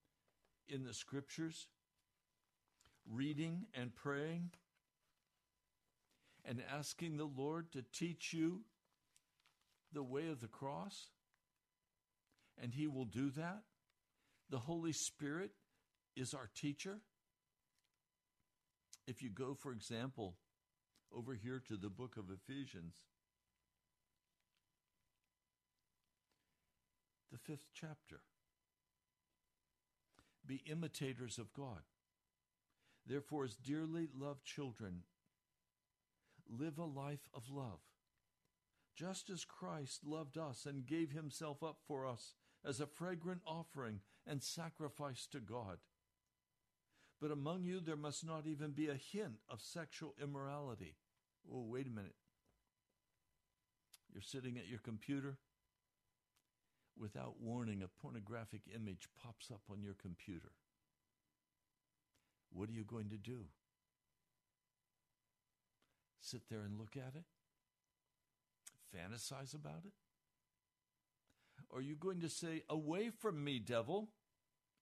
in 0.67 0.83
the 0.83 0.93
scriptures, 0.93 1.67
reading 3.09 3.65
and 3.73 3.95
praying, 3.95 4.51
and 6.45 6.61
asking 6.77 7.17
the 7.17 7.29
Lord 7.37 7.71
to 7.71 7.83
teach 7.93 8.33
you 8.33 8.61
the 9.93 10.03
way 10.03 10.27
of 10.29 10.41
the 10.41 10.47
cross. 10.47 11.11
And 12.61 12.73
He 12.73 12.87
will 12.87 13.05
do 13.05 13.29
that. 13.31 13.63
The 14.49 14.59
Holy 14.59 14.91
Spirit 14.91 15.51
is 16.15 16.33
our 16.33 16.49
teacher. 16.53 16.99
If 19.07 19.23
you 19.23 19.29
go, 19.29 19.53
for 19.53 19.71
example, 19.71 20.35
over 21.15 21.33
here 21.33 21.61
to 21.67 21.77
the 21.77 21.89
book 21.89 22.17
of 22.17 22.25
Ephesians, 22.29 22.95
the 27.33 27.39
fifth 27.39 27.65
chapter. 27.73 28.21
Be 30.45 30.61
imitators 30.69 31.39
of 31.39 31.51
God. 31.51 31.81
Therefore, 33.07 33.43
as 33.43 33.55
dearly 33.55 34.07
loved 34.15 34.45
children, 34.45 35.01
live 36.47 36.77
a 36.77 36.85
life 36.85 37.27
of 37.33 37.49
love, 37.49 37.79
just 38.95 39.31
as 39.31 39.45
Christ 39.45 40.05
loved 40.05 40.37
us 40.37 40.67
and 40.67 40.85
gave 40.85 41.11
himself 41.11 41.63
up 41.63 41.77
for 41.87 42.05
us 42.05 42.35
as 42.63 42.79
a 42.79 42.85
fragrant 42.85 43.41
offering 43.47 44.01
and 44.27 44.43
sacrifice 44.43 45.25
to 45.31 45.39
God. 45.39 45.79
But 47.19 47.31
among 47.31 47.63
you 47.63 47.79
there 47.79 47.95
must 47.95 48.23
not 48.25 48.45
even 48.45 48.71
be 48.71 48.89
a 48.89 48.93
hint 48.93 49.39
of 49.49 49.59
sexual 49.59 50.13
immorality. 50.21 50.95
Oh, 51.51 51.65
wait 51.67 51.87
a 51.87 51.89
minute. 51.89 52.15
You're 54.13 54.21
sitting 54.21 54.57
at 54.57 54.67
your 54.67 54.79
computer. 54.79 55.39
Without 56.97 57.41
warning, 57.41 57.81
a 57.81 57.87
pornographic 57.87 58.61
image 58.73 59.07
pops 59.21 59.49
up 59.51 59.61
on 59.71 59.81
your 59.81 59.95
computer. 59.95 60.51
What 62.51 62.69
are 62.69 62.73
you 62.73 62.83
going 62.83 63.09
to 63.09 63.17
do? 63.17 63.45
Sit 66.21 66.43
there 66.49 66.61
and 66.61 66.77
look 66.77 66.95
at 66.95 67.15
it? 67.15 67.25
Fantasize 68.95 69.55
about 69.55 69.85
it? 69.85 69.93
Or 71.69 71.79
are 71.79 71.81
you 71.81 71.95
going 71.95 72.21
to 72.21 72.29
say, 72.29 72.63
Away 72.69 73.09
from 73.09 73.43
me, 73.43 73.59
devil, 73.59 74.09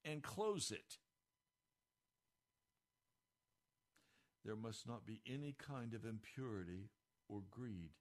and 0.04 0.21
close 0.21 0.69
it? 0.71 0.97
There 4.43 4.56
must 4.56 4.88
not 4.88 5.06
be 5.06 5.21
any 5.26 5.56
kind 5.58 5.93
of 5.93 6.04
impurity 6.04 6.89
or 7.30 7.41
greed 7.50 7.91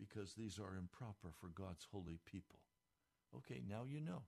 because 0.00 0.32
these 0.32 0.58
are 0.58 0.76
improper 0.76 1.28
for 1.38 1.48
God's 1.48 1.86
holy 1.92 2.18
people. 2.24 2.58
Okay, 3.36 3.62
now 3.68 3.82
you 3.86 4.00
know. 4.00 4.22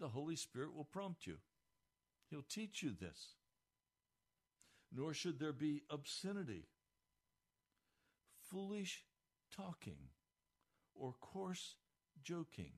The 0.00 0.08
Holy 0.08 0.36
Spirit 0.36 0.74
will 0.74 0.84
prompt 0.84 1.26
you, 1.26 1.36
He'll 2.30 2.42
teach 2.42 2.82
you 2.82 2.92
this. 2.98 3.34
Nor 4.94 5.14
should 5.14 5.38
there 5.38 5.52
be 5.52 5.82
obscenity, 5.90 6.66
foolish 8.50 9.04
talking, 9.54 10.08
or 10.94 11.14
coarse 11.20 11.76
joking. 12.22 12.72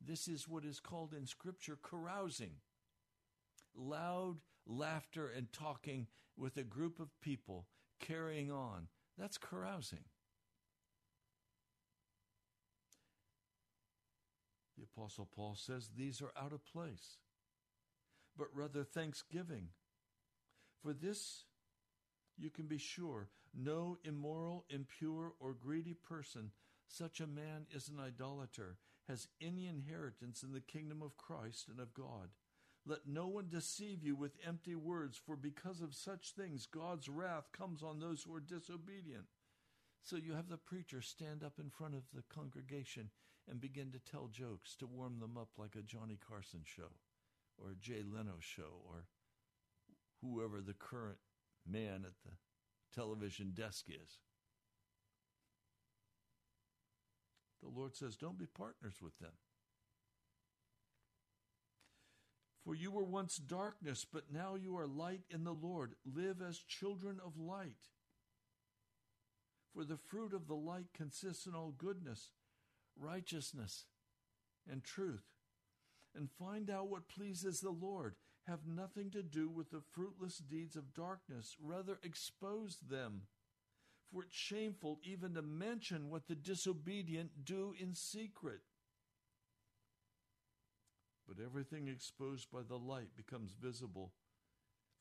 This 0.00 0.28
is 0.28 0.48
what 0.48 0.64
is 0.64 0.80
called 0.80 1.12
in 1.12 1.26
Scripture 1.26 1.78
carousing. 1.82 2.52
Loud 3.74 4.38
laughter 4.66 5.28
and 5.28 5.52
talking 5.52 6.06
with 6.36 6.56
a 6.56 6.62
group 6.62 7.00
of 7.00 7.20
people 7.20 7.66
carrying 7.98 8.50
on. 8.50 8.88
That's 9.18 9.38
carousing. 9.38 10.04
The 14.78 14.84
Apostle 14.84 15.28
Paul 15.34 15.56
says 15.56 15.90
these 15.96 16.22
are 16.22 16.32
out 16.40 16.52
of 16.52 16.64
place, 16.64 17.18
but 18.36 18.46
rather 18.54 18.84
thanksgiving. 18.84 19.68
For 20.82 20.92
this 20.92 21.44
you 22.36 22.50
can 22.50 22.66
be 22.66 22.78
sure 22.78 23.28
no 23.52 23.98
immoral, 24.04 24.66
impure, 24.70 25.32
or 25.40 25.52
greedy 25.52 25.94
person, 25.94 26.52
such 26.86 27.20
a 27.20 27.26
man 27.26 27.66
is 27.74 27.88
an 27.88 27.98
idolater, 27.98 28.76
has 29.08 29.26
any 29.40 29.66
inheritance 29.66 30.42
in 30.42 30.52
the 30.52 30.60
kingdom 30.60 31.02
of 31.02 31.16
Christ 31.16 31.68
and 31.68 31.80
of 31.80 31.94
God. 31.94 32.28
Let 32.86 33.08
no 33.08 33.26
one 33.26 33.48
deceive 33.48 34.04
you 34.04 34.14
with 34.14 34.38
empty 34.46 34.76
words, 34.76 35.18
for 35.18 35.34
because 35.34 35.80
of 35.80 35.94
such 35.94 36.32
things 36.32 36.66
God's 36.66 37.08
wrath 37.08 37.50
comes 37.52 37.82
on 37.82 37.98
those 37.98 38.22
who 38.22 38.34
are 38.34 38.40
disobedient. 38.40 39.24
So 40.02 40.16
you 40.16 40.34
have 40.34 40.48
the 40.48 40.56
preacher 40.56 41.02
stand 41.02 41.42
up 41.42 41.58
in 41.58 41.70
front 41.70 41.94
of 41.94 42.02
the 42.14 42.22
congregation 42.32 43.10
and 43.50 43.60
begin 43.60 43.90
to 43.92 43.98
tell 43.98 44.28
jokes 44.28 44.74
to 44.76 44.86
warm 44.86 45.18
them 45.20 45.36
up 45.38 45.48
like 45.56 45.74
a 45.74 45.82
Johnny 45.82 46.18
Carson 46.28 46.60
show 46.64 46.92
or 47.58 47.70
a 47.70 47.74
Jay 47.74 48.02
Leno 48.04 48.36
show 48.40 48.82
or 48.86 49.06
whoever 50.20 50.60
the 50.60 50.74
current 50.74 51.18
man 51.66 52.04
at 52.04 52.12
the 52.24 52.36
television 52.94 53.52
desk 53.54 53.86
is. 53.88 54.18
The 57.62 57.68
Lord 57.68 57.96
says, 57.96 58.16
don't 58.16 58.38
be 58.38 58.46
partners 58.46 58.96
with 59.02 59.18
them. 59.18 59.32
For 62.64 62.74
you 62.74 62.90
were 62.90 63.04
once 63.04 63.36
darkness, 63.36 64.04
but 64.10 64.24
now 64.32 64.54
you 64.54 64.76
are 64.76 64.86
light 64.86 65.22
in 65.30 65.44
the 65.44 65.54
Lord. 65.54 65.94
Live 66.04 66.42
as 66.46 66.58
children 66.58 67.18
of 67.24 67.38
light. 67.38 67.88
For 69.72 69.84
the 69.84 69.96
fruit 69.96 70.34
of 70.34 70.46
the 70.46 70.54
light 70.54 70.88
consists 70.94 71.46
in 71.46 71.54
all 71.54 71.72
goodness, 71.76 72.30
righteousness, 73.00 73.84
and 74.70 74.82
truth. 74.82 75.24
And 76.14 76.28
find 76.30 76.70
out 76.70 76.88
what 76.88 77.08
pleases 77.08 77.60
the 77.60 77.70
Lord. 77.70 78.14
Have 78.46 78.66
nothing 78.66 79.10
to 79.10 79.22
do 79.22 79.48
with 79.48 79.70
the 79.70 79.82
fruitless 79.92 80.38
deeds 80.38 80.74
of 80.74 80.94
darkness, 80.94 81.56
rather, 81.62 81.98
expose 82.02 82.78
them. 82.90 83.22
For 84.10 84.22
it's 84.22 84.34
shameful 84.34 85.00
even 85.04 85.34
to 85.34 85.42
mention 85.42 86.08
what 86.08 86.28
the 86.28 86.34
disobedient 86.34 87.44
do 87.44 87.74
in 87.78 87.94
secret. 87.94 88.60
But 91.28 91.44
everything 91.44 91.88
exposed 91.88 92.50
by 92.50 92.60
the 92.66 92.78
light 92.78 93.14
becomes 93.16 93.52
visible. 93.52 94.12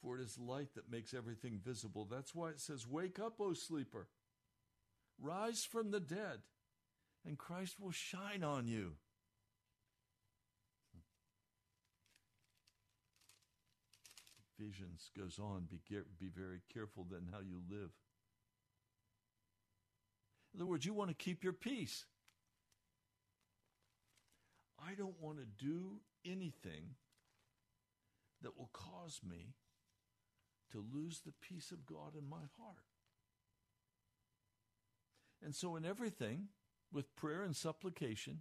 For 0.01 0.19
it 0.19 0.23
is 0.23 0.38
light 0.38 0.75
that 0.75 0.91
makes 0.91 1.13
everything 1.13 1.60
visible. 1.63 2.05
That's 2.10 2.36
why 2.36 2.49
it 2.49 2.60
says, 2.60 2.86
Wake 2.86 3.17
up, 3.17 3.39
O 3.39 3.53
sleeper. 3.53 4.07
Rise 5.19 5.63
from 5.63 5.91
the 5.91 6.01
dead, 6.01 6.41
and 7.28 7.38
Christ 7.38 7.76
will 7.80 7.92
shine 7.92 8.42
on 8.42 8.68
you. 8.68 8.94
Ephesians 14.58 15.12
goes 15.16 15.38
on, 15.38 15.68
be, 15.70 15.80
be 16.20 16.30
very 16.34 16.62
careful 16.74 17.06
then 17.10 17.28
how 17.32 17.40
you 17.40 17.62
live. 17.70 17.92
In 20.56 20.62
other 20.62 20.70
words, 20.70 20.86
you 20.86 20.94
want 20.94 21.10
to 21.10 21.16
keep 21.16 21.44
your 21.44 21.54
peace. 21.54 22.06
I 24.84 24.96
don't 24.96 25.20
want 25.22 25.38
to 25.40 25.46
do 25.63 26.00
anything 26.26 26.96
that 28.42 28.58
will 28.58 28.70
cause 28.72 29.20
me 29.28 29.54
to 30.72 30.84
lose 30.94 31.22
the 31.26 31.34
peace 31.42 31.72
of 31.72 31.86
God 31.86 32.16
in 32.18 32.28
my 32.28 32.46
heart. 32.58 32.86
And 35.44 35.54
so, 35.54 35.76
in 35.76 35.86
everything, 35.86 36.48
with 36.91 37.15
prayer 37.15 37.43
and 37.43 37.56
supplication, 37.56 38.39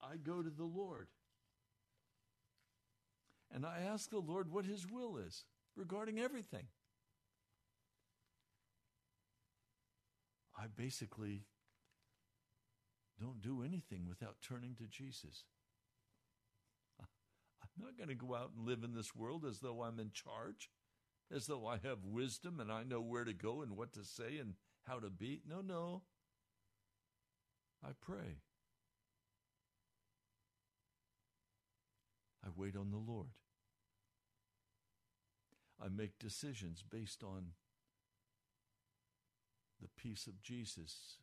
I 0.00 0.16
go 0.16 0.42
to 0.42 0.50
the 0.50 0.64
Lord. 0.64 1.08
And 3.52 3.64
I 3.64 3.80
ask 3.80 4.10
the 4.10 4.18
Lord 4.18 4.52
what 4.52 4.66
His 4.66 4.86
will 4.86 5.16
is 5.16 5.44
regarding 5.76 6.18
everything. 6.18 6.66
I 10.56 10.66
basically 10.76 11.44
don't 13.20 13.40
do 13.40 13.62
anything 13.62 14.06
without 14.08 14.36
turning 14.46 14.74
to 14.76 14.86
Jesus. 14.86 15.44
I'm 17.00 17.84
not 17.84 17.96
going 17.96 18.08
to 18.08 18.14
go 18.14 18.34
out 18.34 18.50
and 18.56 18.66
live 18.66 18.82
in 18.82 18.94
this 18.94 19.14
world 19.14 19.44
as 19.48 19.60
though 19.60 19.82
I'm 19.82 20.00
in 20.00 20.10
charge, 20.12 20.68
as 21.34 21.46
though 21.46 21.66
I 21.66 21.78
have 21.84 22.04
wisdom 22.04 22.60
and 22.60 22.72
I 22.72 22.82
know 22.82 23.00
where 23.00 23.24
to 23.24 23.32
go 23.32 23.62
and 23.62 23.76
what 23.76 23.92
to 23.94 24.04
say 24.04 24.38
and 24.38 24.54
how 24.86 24.98
to 24.98 25.10
be. 25.10 25.42
No, 25.48 25.60
no. 25.60 26.02
I 27.84 27.90
pray. 28.00 28.40
I 32.44 32.48
wait 32.54 32.76
on 32.76 32.90
the 32.90 32.96
Lord. 32.96 33.28
I 35.80 35.88
make 35.88 36.18
decisions 36.18 36.82
based 36.82 37.22
on 37.22 37.52
the 39.80 39.88
peace 39.96 40.26
of 40.26 40.42
Jesus 40.42 41.18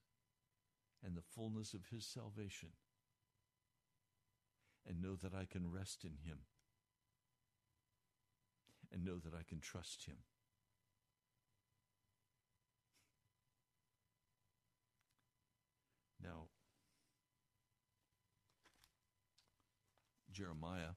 and 1.03 1.15
the 1.15 1.21
fullness 1.21 1.73
of 1.73 1.87
his 1.91 2.05
salvation 2.05 2.69
and 4.87 5.01
know 5.01 5.15
that 5.15 5.33
I 5.33 5.45
can 5.45 5.71
rest 5.71 6.03
in 6.03 6.17
him 6.29 6.39
and 8.93 9.03
know 9.03 9.17
that 9.17 9.33
I 9.33 9.43
can 9.47 9.59
trust 9.59 10.05
him. 10.05 10.17
Now, 16.25 16.47
Jeremiah, 20.31 20.95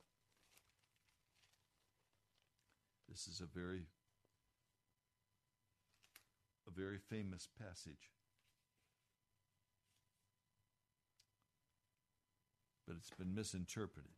this 3.09 3.27
is 3.27 3.41
a 3.41 3.47
very 3.47 3.89
a 6.67 6.71
very 6.71 6.99
famous 6.99 7.49
passage. 7.59 8.13
But 12.87 12.97
it's 12.97 13.11
been 13.11 13.35
misinterpreted. 13.35 14.13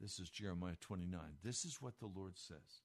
This 0.00 0.18
is 0.18 0.28
Jeremiah 0.30 0.76
29. 0.80 1.20
This 1.42 1.64
is 1.64 1.78
what 1.80 1.98
the 1.98 2.06
Lord 2.06 2.36
says. 2.36 2.82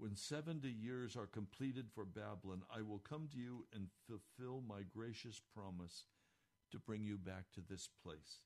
When 0.00 0.16
70 0.16 0.66
years 0.66 1.14
are 1.14 1.26
completed 1.26 1.90
for 1.94 2.06
Babylon, 2.06 2.62
I 2.74 2.80
will 2.80 3.00
come 3.00 3.28
to 3.34 3.38
you 3.38 3.66
and 3.74 3.88
fulfill 4.08 4.62
my 4.66 4.80
gracious 4.80 5.42
promise 5.54 6.06
to 6.72 6.78
bring 6.78 7.04
you 7.04 7.18
back 7.18 7.52
to 7.52 7.60
this 7.60 7.86
place. 8.02 8.40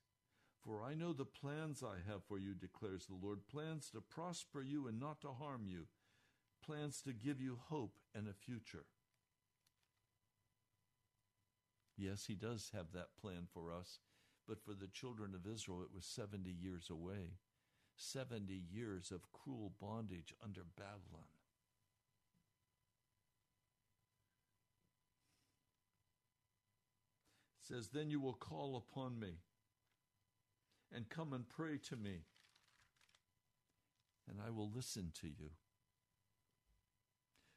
For 0.61 0.83
I 0.83 0.95
know 0.95 1.13
the 1.13 1.23
plans 1.23 1.81
I 1.81 2.11
have 2.11 2.25
for 2.27 2.37
you, 2.37 2.55
declares 2.55 3.05
the 3.05 3.15
Lord 3.15 3.47
plans 3.47 3.89
to 3.91 4.01
prosper 4.01 4.63
you 4.63 4.85
and 4.87 4.99
not 4.99 5.21
to 5.21 5.29
harm 5.29 5.65
you, 5.65 5.87
plans 6.61 7.01
to 7.03 7.13
give 7.13 7.39
you 7.39 7.57
hope 7.69 7.99
and 8.13 8.27
a 8.27 8.33
future. 8.33 8.83
Yes, 11.97 12.25
He 12.27 12.35
does 12.35 12.71
have 12.75 12.91
that 12.91 13.15
plan 13.21 13.47
for 13.53 13.71
us, 13.71 13.99
but 14.45 14.61
for 14.61 14.73
the 14.73 14.89
children 14.91 15.33
of 15.33 15.49
Israel, 15.49 15.83
it 15.83 15.95
was 15.95 16.03
70 16.03 16.49
years 16.49 16.89
away. 16.89 17.37
70 17.95 18.53
years 18.53 19.09
of 19.09 19.31
cruel 19.31 19.71
bondage 19.79 20.33
under 20.43 20.65
Babylon. 20.75 21.29
Says, 27.67 27.89
Then 27.89 28.09
you 28.09 28.19
will 28.19 28.33
call 28.33 28.75
upon 28.75 29.19
me 29.19 29.39
and 30.93 31.09
come 31.09 31.33
and 31.33 31.47
pray 31.47 31.77
to 31.89 31.95
me, 31.95 32.21
and 34.29 34.39
I 34.45 34.51
will 34.51 34.69
listen 34.69 35.11
to 35.21 35.27
you. 35.27 35.51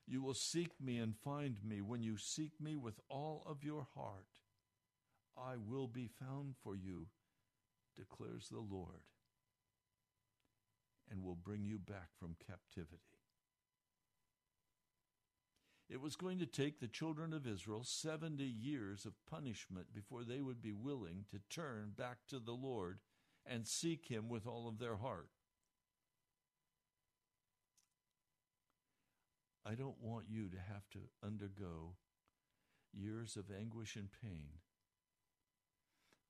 You 0.06 0.22
will 0.22 0.34
seek 0.34 0.80
me 0.80 0.96
and 0.96 1.14
find 1.14 1.58
me 1.62 1.82
when 1.82 2.02
you 2.02 2.16
seek 2.16 2.52
me 2.60 2.76
with 2.76 2.98
all 3.10 3.44
of 3.46 3.62
your 3.62 3.86
heart. 3.94 4.40
I 5.36 5.56
will 5.56 5.86
be 5.86 6.08
found 6.08 6.54
for 6.62 6.74
you, 6.74 7.08
declares 7.94 8.48
the 8.48 8.60
Lord, 8.60 9.04
and 11.10 11.22
will 11.22 11.36
bring 11.36 11.64
you 11.64 11.78
back 11.78 12.08
from 12.18 12.36
captivity. 12.44 13.17
It 15.88 16.02
was 16.02 16.16
going 16.16 16.38
to 16.40 16.46
take 16.46 16.80
the 16.80 16.86
children 16.86 17.32
of 17.32 17.46
Israel 17.46 17.82
70 17.82 18.44
years 18.44 19.06
of 19.06 19.14
punishment 19.30 19.86
before 19.94 20.22
they 20.22 20.42
would 20.42 20.60
be 20.60 20.72
willing 20.72 21.24
to 21.30 21.40
turn 21.48 21.92
back 21.96 22.18
to 22.28 22.38
the 22.38 22.52
Lord 22.52 22.98
and 23.46 23.66
seek 23.66 24.06
Him 24.10 24.28
with 24.28 24.46
all 24.46 24.68
of 24.68 24.78
their 24.78 24.96
heart. 24.96 25.30
I 29.64 29.74
don't 29.74 30.00
want 30.02 30.26
you 30.28 30.48
to 30.48 30.56
have 30.56 30.88
to 30.92 30.98
undergo 31.26 31.96
years 32.92 33.36
of 33.36 33.46
anguish 33.50 33.96
and 33.96 34.08
pain 34.22 34.48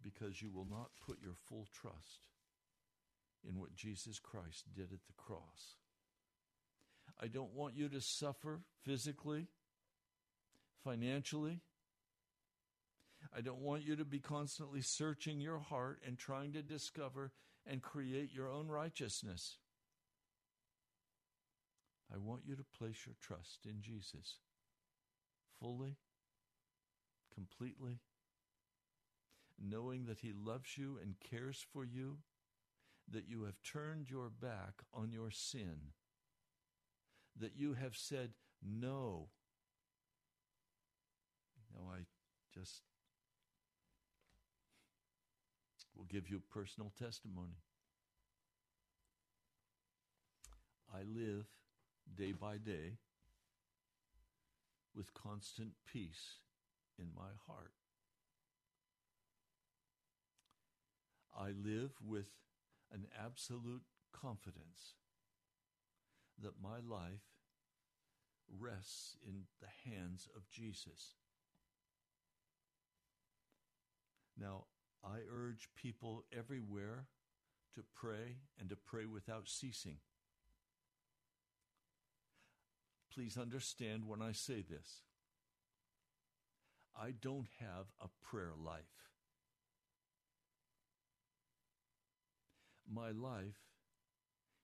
because 0.02 0.40
you 0.40 0.50
will 0.50 0.66
not 0.68 0.90
put 1.04 1.20
your 1.20 1.34
full 1.48 1.66
trust 1.72 2.20
in 3.48 3.58
what 3.58 3.74
Jesus 3.74 4.18
Christ 4.18 4.64
did 4.74 4.92
at 4.92 5.06
the 5.06 5.12
cross. 5.16 5.76
I 7.20 7.26
don't 7.26 7.54
want 7.54 7.74
you 7.76 7.88
to 7.88 8.00
suffer 8.00 8.60
physically, 8.84 9.48
financially. 10.84 11.60
I 13.36 13.40
don't 13.40 13.60
want 13.60 13.82
you 13.82 13.96
to 13.96 14.04
be 14.04 14.20
constantly 14.20 14.80
searching 14.80 15.40
your 15.40 15.58
heart 15.58 16.00
and 16.06 16.16
trying 16.16 16.52
to 16.52 16.62
discover 16.62 17.32
and 17.66 17.82
create 17.82 18.32
your 18.32 18.48
own 18.48 18.68
righteousness. 18.68 19.58
I 22.12 22.16
want 22.16 22.42
you 22.46 22.54
to 22.56 22.64
place 22.78 23.04
your 23.04 23.16
trust 23.20 23.66
in 23.66 23.82
Jesus 23.82 24.36
fully, 25.60 25.96
completely, 27.34 27.98
knowing 29.60 30.06
that 30.06 30.20
He 30.20 30.32
loves 30.32 30.78
you 30.78 30.98
and 31.02 31.16
cares 31.18 31.66
for 31.72 31.84
you, 31.84 32.18
that 33.10 33.28
you 33.28 33.42
have 33.42 33.60
turned 33.62 34.08
your 34.08 34.30
back 34.30 34.84
on 34.94 35.10
your 35.12 35.30
sin, 35.30 35.92
that 37.40 37.52
you 37.56 37.74
have 37.74 37.96
said 37.96 38.30
no. 38.62 39.28
Now, 41.74 41.90
I 41.92 42.00
just 42.54 42.82
will 45.96 46.06
give 46.06 46.28
you 46.28 46.40
personal 46.52 46.92
testimony. 46.98 47.58
I 50.92 51.00
live 51.02 51.46
day 52.16 52.32
by 52.32 52.56
day 52.56 52.96
with 54.94 55.12
constant 55.14 55.72
peace 55.92 56.38
in 56.98 57.06
my 57.14 57.30
heart. 57.46 57.72
I 61.38 61.50
live 61.50 61.92
with 62.04 62.30
an 62.92 63.06
absolute 63.22 63.82
confidence 64.12 64.94
that 66.42 66.62
my 66.62 66.78
life 66.86 67.24
rests 68.58 69.16
in 69.26 69.44
the 69.60 69.90
hands 69.90 70.28
of 70.36 70.48
Jesus. 70.48 71.14
Now, 74.38 74.64
I 75.04 75.18
urge 75.30 75.68
people 75.74 76.24
everywhere 76.36 77.06
to 77.74 77.82
pray 77.94 78.38
and 78.58 78.68
to 78.68 78.76
pray 78.76 79.04
without 79.04 79.48
ceasing. 79.48 79.98
Please 83.12 83.36
understand 83.36 84.06
when 84.06 84.22
I 84.22 84.32
say 84.32 84.62
this. 84.62 85.02
I 87.00 87.12
don't 87.20 87.48
have 87.60 87.86
a 88.00 88.08
prayer 88.22 88.52
life. 88.56 88.82
My 92.90 93.10
life 93.10 93.60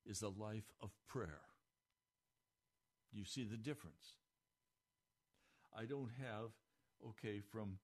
is 0.06 0.22
a 0.22 0.28
life 0.28 0.72
of 0.80 0.90
prayer. 1.06 1.40
You 3.14 3.24
see 3.24 3.44
the 3.44 3.56
difference? 3.56 4.14
I 5.76 5.84
don't 5.84 6.10
have, 6.20 6.50
okay, 7.10 7.40
from, 7.40 7.78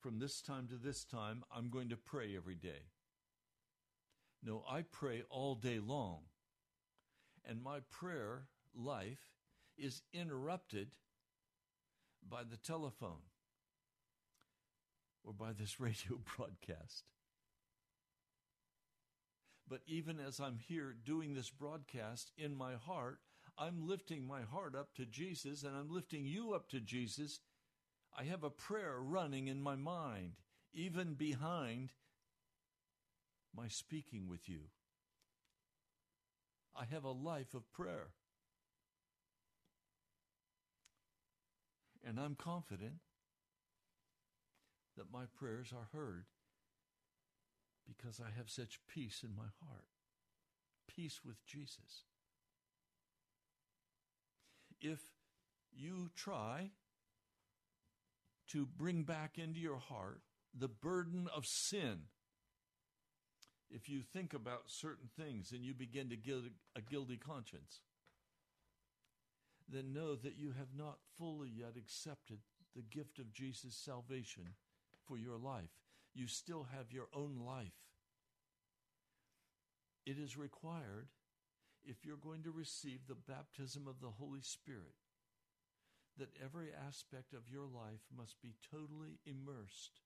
from 0.00 0.18
this 0.18 0.40
time 0.40 0.68
to 0.68 0.76
this 0.76 1.04
time, 1.04 1.44
I'm 1.54 1.68
going 1.68 1.90
to 1.90 1.96
pray 1.96 2.34
every 2.34 2.54
day. 2.54 2.88
No, 4.42 4.64
I 4.68 4.82
pray 4.82 5.22
all 5.28 5.54
day 5.54 5.78
long. 5.78 6.20
And 7.44 7.62
my 7.62 7.80
prayer 7.90 8.46
life 8.74 9.34
is 9.76 10.02
interrupted 10.14 10.88
by 12.28 12.42
the 12.42 12.56
telephone 12.56 13.22
or 15.22 15.34
by 15.34 15.52
this 15.52 15.78
radio 15.80 16.18
broadcast. 16.36 17.04
But 19.68 19.80
even 19.86 20.20
as 20.20 20.40
I'm 20.40 20.58
here 20.58 20.94
doing 21.04 21.34
this 21.34 21.50
broadcast 21.50 22.30
in 22.38 22.54
my 22.54 22.74
heart, 22.74 23.18
I'm 23.58 23.88
lifting 23.88 24.26
my 24.26 24.42
heart 24.42 24.74
up 24.74 24.94
to 24.96 25.06
Jesus 25.06 25.62
and 25.62 25.74
I'm 25.74 25.90
lifting 25.90 26.26
you 26.26 26.52
up 26.52 26.68
to 26.70 26.80
Jesus. 26.80 27.40
I 28.16 28.24
have 28.24 28.44
a 28.44 28.50
prayer 28.50 28.96
running 28.98 29.48
in 29.48 29.62
my 29.62 29.76
mind, 29.76 30.32
even 30.74 31.14
behind 31.14 31.92
my 33.54 33.68
speaking 33.68 34.28
with 34.28 34.48
you. 34.48 34.60
I 36.78 36.84
have 36.84 37.04
a 37.04 37.10
life 37.10 37.54
of 37.54 37.70
prayer. 37.72 38.08
And 42.04 42.20
I'm 42.20 42.34
confident 42.34 43.00
that 44.96 45.12
my 45.12 45.24
prayers 45.34 45.72
are 45.72 45.88
heard 45.98 46.26
because 47.86 48.20
I 48.20 48.36
have 48.36 48.50
such 48.50 48.80
peace 48.86 49.22
in 49.24 49.34
my 49.34 49.48
heart. 49.66 49.86
Peace 50.86 51.20
with 51.24 51.44
Jesus. 51.46 52.04
If 54.80 55.00
you 55.72 56.10
try 56.14 56.70
to 58.48 58.66
bring 58.66 59.02
back 59.02 59.38
into 59.38 59.60
your 59.60 59.78
heart 59.78 60.20
the 60.56 60.68
burden 60.68 61.28
of 61.34 61.46
sin, 61.46 62.02
if 63.70 63.88
you 63.88 64.02
think 64.02 64.32
about 64.32 64.64
certain 64.66 65.08
things 65.18 65.52
and 65.52 65.64
you 65.64 65.74
begin 65.74 66.08
to 66.10 66.16
get 66.16 66.36
a 66.76 66.80
guilty 66.80 67.16
conscience, 67.16 67.80
then 69.68 69.92
know 69.92 70.14
that 70.14 70.36
you 70.38 70.52
have 70.56 70.68
not 70.76 70.98
fully 71.18 71.48
yet 71.48 71.72
accepted 71.76 72.38
the 72.74 72.82
gift 72.82 73.18
of 73.18 73.32
Jesus' 73.32 73.74
salvation 73.74 74.54
for 75.06 75.16
your 75.16 75.36
life. 75.36 75.70
You 76.14 76.28
still 76.28 76.68
have 76.74 76.92
your 76.92 77.08
own 77.14 77.40
life. 77.44 77.72
It 80.04 80.18
is 80.18 80.36
required 80.36 81.08
if 81.86 82.04
you're 82.04 82.16
going 82.16 82.42
to 82.42 82.50
receive 82.50 83.00
the 83.06 83.14
baptism 83.14 83.86
of 83.86 84.00
the 84.00 84.10
Holy 84.18 84.42
Spirit 84.42 84.94
that 86.18 86.30
every 86.42 86.68
aspect 86.86 87.32
of 87.32 87.50
your 87.50 87.66
life 87.66 88.00
must 88.16 88.40
be 88.42 88.54
totally 88.70 89.18
immersed 89.26 90.00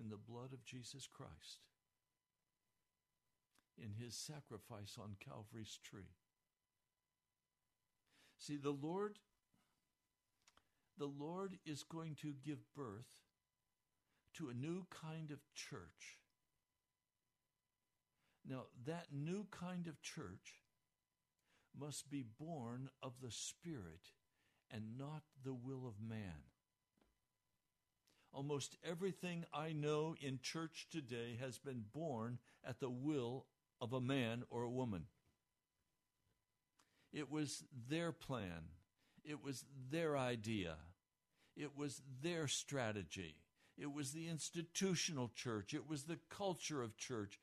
in 0.00 0.08
the 0.08 0.16
blood 0.16 0.52
of 0.52 0.64
Jesus 0.64 1.06
Christ, 1.06 1.60
in 3.76 3.92
his 4.02 4.14
sacrifice 4.14 4.96
on 4.98 5.16
Calvary's 5.20 5.78
tree. 5.82 6.14
See, 8.38 8.56
the 8.56 8.70
Lord 8.70 9.18
the 11.00 11.06
Lord 11.06 11.56
is 11.64 11.82
going 11.82 12.14
to 12.16 12.34
give 12.44 12.58
birth 12.76 13.08
to 14.34 14.50
a 14.50 14.54
new 14.54 14.84
kind 14.90 15.30
of 15.30 15.38
church. 15.54 16.19
Now, 18.50 18.64
that 18.84 19.06
new 19.12 19.46
kind 19.52 19.86
of 19.86 20.02
church 20.02 20.64
must 21.78 22.10
be 22.10 22.24
born 22.40 22.90
of 23.00 23.12
the 23.22 23.30
Spirit 23.30 24.10
and 24.72 24.98
not 24.98 25.22
the 25.44 25.54
will 25.54 25.86
of 25.86 26.02
man. 26.02 26.42
Almost 28.32 28.76
everything 28.84 29.44
I 29.54 29.72
know 29.72 30.16
in 30.20 30.40
church 30.42 30.88
today 30.90 31.38
has 31.40 31.58
been 31.58 31.84
born 31.92 32.38
at 32.64 32.80
the 32.80 32.90
will 32.90 33.46
of 33.80 33.92
a 33.92 34.00
man 34.00 34.42
or 34.50 34.64
a 34.64 34.70
woman. 34.70 35.04
It 37.12 37.30
was 37.30 37.62
their 37.88 38.10
plan. 38.10 38.70
It 39.24 39.44
was 39.44 39.64
their 39.92 40.18
idea. 40.18 40.74
It 41.56 41.76
was 41.76 42.02
their 42.20 42.48
strategy. 42.48 43.36
It 43.78 43.92
was 43.92 44.10
the 44.10 44.28
institutional 44.28 45.30
church. 45.34 45.72
It 45.72 45.88
was 45.88 46.02
the 46.02 46.18
culture 46.28 46.82
of 46.82 46.96
church. 46.96 47.38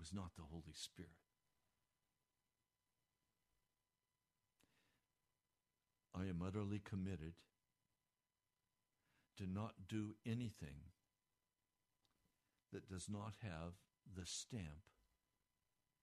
Was 0.00 0.14
not 0.14 0.30
the 0.34 0.44
Holy 0.50 0.72
Spirit. 0.72 1.10
I 6.16 6.22
am 6.22 6.40
utterly 6.44 6.80
committed 6.82 7.34
to 9.36 9.46
not 9.46 9.74
do 9.86 10.14
anything 10.26 10.88
that 12.72 12.88
does 12.88 13.08
not 13.10 13.34
have 13.42 13.74
the 14.16 14.24
stamp 14.24 14.88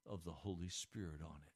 of 0.08 0.24
the 0.24 0.32
Holy 0.32 0.70
Spirit 0.70 1.22
on 1.24 1.40
it. 1.42 1.54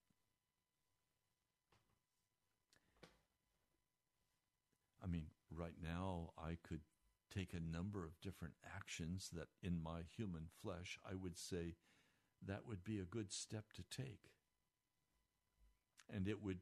I 5.04 5.08
mean, 5.08 5.28
right 5.56 5.78
now, 5.82 6.32
I 6.40 6.58
could 6.68 6.82
take 7.34 7.54
a 7.54 7.76
number 7.76 8.04
of 8.04 8.20
different 8.20 8.56
actions 8.76 9.30
that 9.34 9.48
in 9.62 9.82
my 9.82 10.02
human 10.18 10.48
flesh 10.62 10.98
I 11.10 11.14
would 11.16 11.38
say 11.38 11.76
that 12.46 12.68
would 12.68 12.84
be 12.84 13.00
a 13.00 13.04
good 13.04 13.32
step 13.32 13.66
to 13.76 13.84
take. 13.96 14.32
And 16.10 16.28
it 16.28 16.44
would 16.44 16.60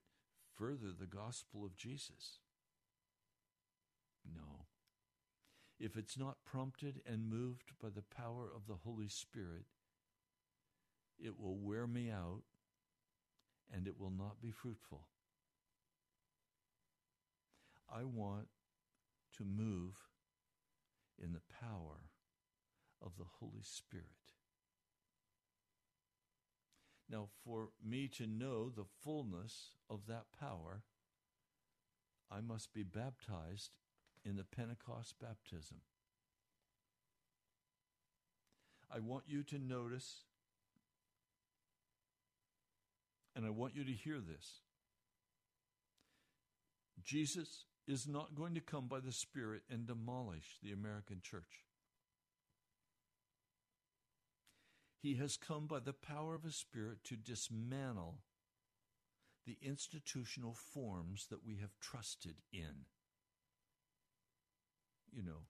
further 0.53 0.91
the 0.97 1.07
gospel 1.07 1.65
of 1.65 1.77
Jesus. 1.77 2.39
No. 4.25 4.65
If 5.79 5.95
it's 5.95 6.17
not 6.17 6.43
prompted 6.45 7.01
and 7.05 7.29
moved 7.29 7.71
by 7.81 7.89
the 7.89 8.03
power 8.03 8.49
of 8.53 8.67
the 8.67 8.81
Holy 8.83 9.07
Spirit, 9.07 9.65
it 11.17 11.39
will 11.39 11.57
wear 11.57 11.87
me 11.87 12.09
out 12.09 12.43
and 13.73 13.87
it 13.87 13.99
will 13.99 14.11
not 14.11 14.41
be 14.41 14.51
fruitful. 14.51 15.07
I 17.91 18.03
want 18.03 18.47
to 19.37 19.43
move 19.43 19.95
in 21.21 21.33
the 21.33 21.41
power 21.61 22.09
of 23.01 23.13
the 23.17 23.25
Holy 23.39 23.63
Spirit. 23.63 24.05
Now, 27.09 27.27
for 27.43 27.69
me 27.83 28.07
to 28.17 28.27
know 28.27 28.69
the 28.69 28.85
fullness 29.03 29.71
of 29.89 30.01
that 30.07 30.25
power, 30.39 30.83
I 32.31 32.41
must 32.41 32.73
be 32.73 32.83
baptized 32.83 33.71
in 34.23 34.35
the 34.35 34.43
Pentecost 34.43 35.15
baptism. 35.19 35.77
I 38.93 38.99
want 38.99 39.23
you 39.27 39.43
to 39.43 39.57
notice, 39.57 40.21
and 43.35 43.45
I 43.45 43.49
want 43.49 43.75
you 43.75 43.83
to 43.83 43.91
hear 43.91 44.19
this. 44.19 44.61
Jesus 47.03 47.65
is 47.87 48.07
not 48.07 48.35
going 48.35 48.53
to 48.53 48.61
come 48.61 48.87
by 48.87 48.99
the 48.99 49.11
Spirit 49.11 49.63
and 49.69 49.87
demolish 49.87 50.57
the 50.61 50.71
American 50.71 51.21
church. 51.23 51.65
He 55.01 55.15
has 55.15 55.37
come 55.37 55.65
by 55.65 55.79
the 55.79 55.93
power 55.93 56.35
of 56.35 56.43
His 56.43 56.55
Spirit 56.55 57.03
to 57.05 57.15
dismantle 57.15 58.19
the 59.45 59.57
institutional 59.61 60.53
forms 60.53 61.27
that 61.29 61.45
we 61.45 61.57
have 61.57 61.79
trusted 61.79 62.35
in. 62.51 62.85
You 65.11 65.23
know, 65.23 65.47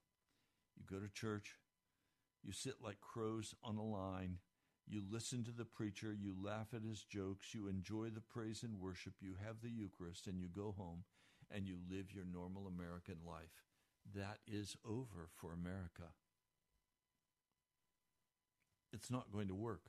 you 0.77 0.85
go 0.89 1.03
to 1.03 1.11
church, 1.11 1.55
you 2.43 2.53
sit 2.53 2.75
like 2.81 3.01
crows 3.01 3.55
on 3.63 3.75
a 3.77 3.83
line, 3.83 4.37
you 4.87 5.03
listen 5.09 5.43
to 5.43 5.51
the 5.51 5.65
preacher, 5.65 6.13
you 6.13 6.33
laugh 6.41 6.67
at 6.73 6.83
his 6.83 7.03
jokes, 7.03 7.53
you 7.53 7.67
enjoy 7.67 8.09
the 8.09 8.21
praise 8.21 8.63
and 8.63 8.79
worship, 8.79 9.15
you 9.19 9.33
have 9.45 9.61
the 9.61 9.69
Eucharist, 9.69 10.27
and 10.27 10.39
you 10.39 10.47
go 10.47 10.73
home 10.77 11.03
and 11.51 11.67
you 11.67 11.77
live 11.89 12.13
your 12.13 12.25
normal 12.25 12.67
American 12.67 13.17
life. 13.27 13.65
That 14.15 14.39
is 14.47 14.77
over 14.87 15.27
for 15.35 15.51
America. 15.51 16.13
It's 18.99 19.09
not 19.09 19.31
going 19.31 19.47
to 19.47 19.55
work. 19.55 19.83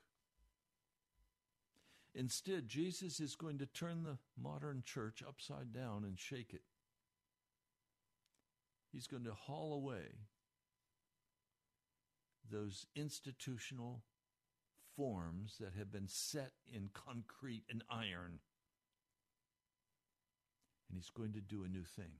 Instead, 2.14 2.68
Jesus 2.68 3.18
is 3.18 3.34
going 3.34 3.58
to 3.58 3.66
turn 3.66 4.04
the 4.04 4.18
modern 4.40 4.84
church 4.84 5.20
upside 5.26 5.72
down 5.72 6.04
and 6.04 6.16
shake 6.16 6.54
it. 6.54 6.62
He's 8.92 9.08
going 9.08 9.24
to 9.24 9.32
haul 9.32 9.74
away 9.74 10.28
those 12.48 12.86
institutional 12.94 14.02
forms 14.96 15.56
that 15.58 15.74
have 15.76 15.90
been 15.90 16.06
set 16.06 16.52
in 16.72 16.90
concrete 16.94 17.64
and 17.68 17.82
iron. 17.90 18.38
And 20.88 20.94
he's 20.96 21.10
going 21.10 21.32
to 21.32 21.40
do 21.40 21.64
a 21.64 21.68
new 21.68 21.84
thing. 21.84 22.12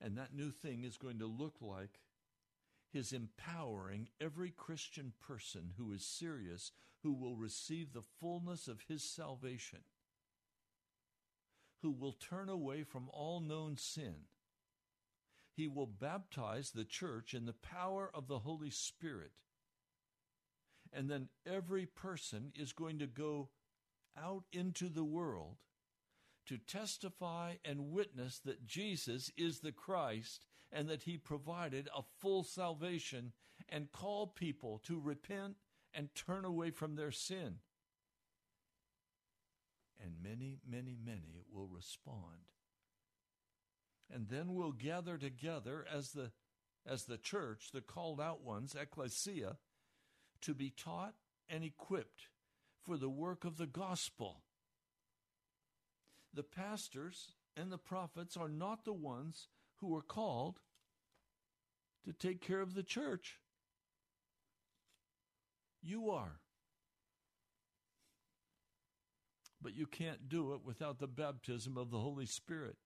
And 0.00 0.16
that 0.16 0.32
new 0.32 0.52
thing 0.52 0.84
is 0.84 0.96
going 0.96 1.18
to 1.18 1.26
look 1.26 1.56
like 1.60 1.98
his 2.92 3.12
empowering 3.12 4.08
every 4.20 4.50
Christian 4.50 5.12
person 5.20 5.72
who 5.76 5.92
is 5.92 6.04
serious, 6.04 6.72
who 7.02 7.12
will 7.12 7.36
receive 7.36 7.92
the 7.92 8.02
fullness 8.20 8.68
of 8.68 8.82
his 8.88 9.02
salvation, 9.02 9.80
who 11.82 11.90
will 11.90 12.12
turn 12.12 12.48
away 12.48 12.82
from 12.82 13.08
all 13.12 13.40
known 13.40 13.76
sin. 13.76 14.14
He 15.56 15.68
will 15.68 15.86
baptize 15.86 16.70
the 16.70 16.84
church 16.84 17.34
in 17.34 17.46
the 17.46 17.52
power 17.52 18.10
of 18.12 18.28
the 18.28 18.40
Holy 18.40 18.70
Spirit. 18.70 19.32
And 20.92 21.08
then 21.08 21.28
every 21.46 21.86
person 21.86 22.52
is 22.56 22.72
going 22.72 22.98
to 22.98 23.06
go 23.06 23.50
out 24.18 24.44
into 24.52 24.88
the 24.88 25.04
world 25.04 25.56
to 26.46 26.58
testify 26.58 27.54
and 27.64 27.92
witness 27.92 28.40
that 28.40 28.66
Jesus 28.66 29.30
is 29.36 29.60
the 29.60 29.72
Christ 29.72 30.46
and 30.72 30.88
that 30.88 31.02
he 31.02 31.16
provided 31.16 31.88
a 31.96 32.02
full 32.20 32.44
salvation 32.44 33.32
and 33.68 33.92
called 33.92 34.34
people 34.34 34.80
to 34.84 35.00
repent 35.00 35.56
and 35.92 36.14
turn 36.14 36.44
away 36.44 36.70
from 36.70 36.94
their 36.94 37.10
sin. 37.10 37.56
And 40.02 40.14
many, 40.22 40.58
many, 40.68 40.96
many 41.04 41.44
will 41.52 41.66
respond. 41.66 42.48
And 44.12 44.28
then 44.28 44.54
we'll 44.54 44.72
gather 44.72 45.18
together 45.18 45.84
as 45.92 46.12
the 46.12 46.32
as 46.86 47.04
the 47.04 47.18
church, 47.18 47.70
the 47.72 47.82
called 47.82 48.20
out 48.20 48.42
ones, 48.42 48.74
ecclesia, 48.74 49.58
to 50.40 50.54
be 50.54 50.70
taught 50.70 51.14
and 51.48 51.62
equipped 51.62 52.28
for 52.82 52.96
the 52.96 53.10
work 53.10 53.44
of 53.44 53.58
the 53.58 53.66
gospel. 53.66 54.42
The 56.32 56.42
pastors 56.42 57.34
and 57.56 57.70
the 57.70 57.78
prophets 57.78 58.36
are 58.36 58.48
not 58.48 58.84
the 58.84 58.94
ones 58.94 59.48
who 59.80 59.94
are 59.96 60.02
called 60.02 60.60
to 62.04 62.12
take 62.12 62.40
care 62.40 62.60
of 62.60 62.74
the 62.74 62.82
church. 62.82 63.38
You 65.82 66.10
are. 66.10 66.40
But 69.62 69.74
you 69.74 69.86
can't 69.86 70.28
do 70.28 70.54
it 70.54 70.60
without 70.64 70.98
the 70.98 71.06
baptism 71.06 71.76
of 71.76 71.90
the 71.90 71.98
Holy 71.98 72.26
Spirit. 72.26 72.76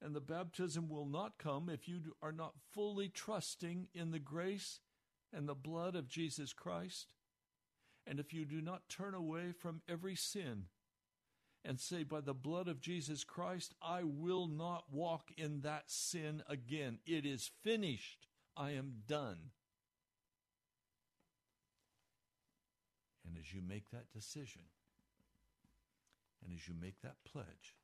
And 0.00 0.14
the 0.14 0.20
baptism 0.20 0.88
will 0.88 1.06
not 1.06 1.38
come 1.38 1.68
if 1.68 1.86
you 1.86 2.16
are 2.20 2.32
not 2.32 2.54
fully 2.72 3.08
trusting 3.08 3.88
in 3.94 4.10
the 4.10 4.18
grace 4.18 4.80
and 5.32 5.48
the 5.48 5.54
blood 5.54 5.94
of 5.94 6.08
Jesus 6.08 6.52
Christ, 6.52 7.06
and 8.06 8.18
if 8.18 8.32
you 8.34 8.44
do 8.44 8.60
not 8.60 8.88
turn 8.88 9.14
away 9.14 9.52
from 9.52 9.80
every 9.88 10.16
sin 10.16 10.64
and 11.64 11.78
say, 11.78 12.02
By 12.02 12.20
the 12.20 12.34
blood 12.34 12.68
of 12.68 12.80
Jesus 12.80 13.24
Christ, 13.24 13.74
I 13.82 14.02
will 14.02 14.46
not 14.46 14.84
walk 14.90 15.30
in 15.36 15.60
that 15.60 15.90
sin 15.90 16.42
again. 16.48 16.98
It 17.06 17.24
is 17.24 17.50
finished. 17.62 18.26
I 18.56 18.72
am 18.72 19.02
done. 19.06 19.50
And 23.26 23.36
as 23.38 23.54
you 23.54 23.62
make 23.66 23.90
that 23.90 24.12
decision, 24.12 24.62
and 26.44 26.52
as 26.54 26.66
you 26.68 26.74
make 26.78 27.00
that 27.02 27.16
pledge, 27.24 27.76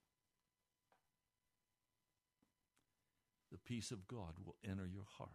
the 3.50 3.58
peace 3.58 3.90
of 3.90 4.06
God 4.08 4.34
will 4.44 4.56
enter 4.68 4.86
your 4.86 5.06
heart. 5.16 5.30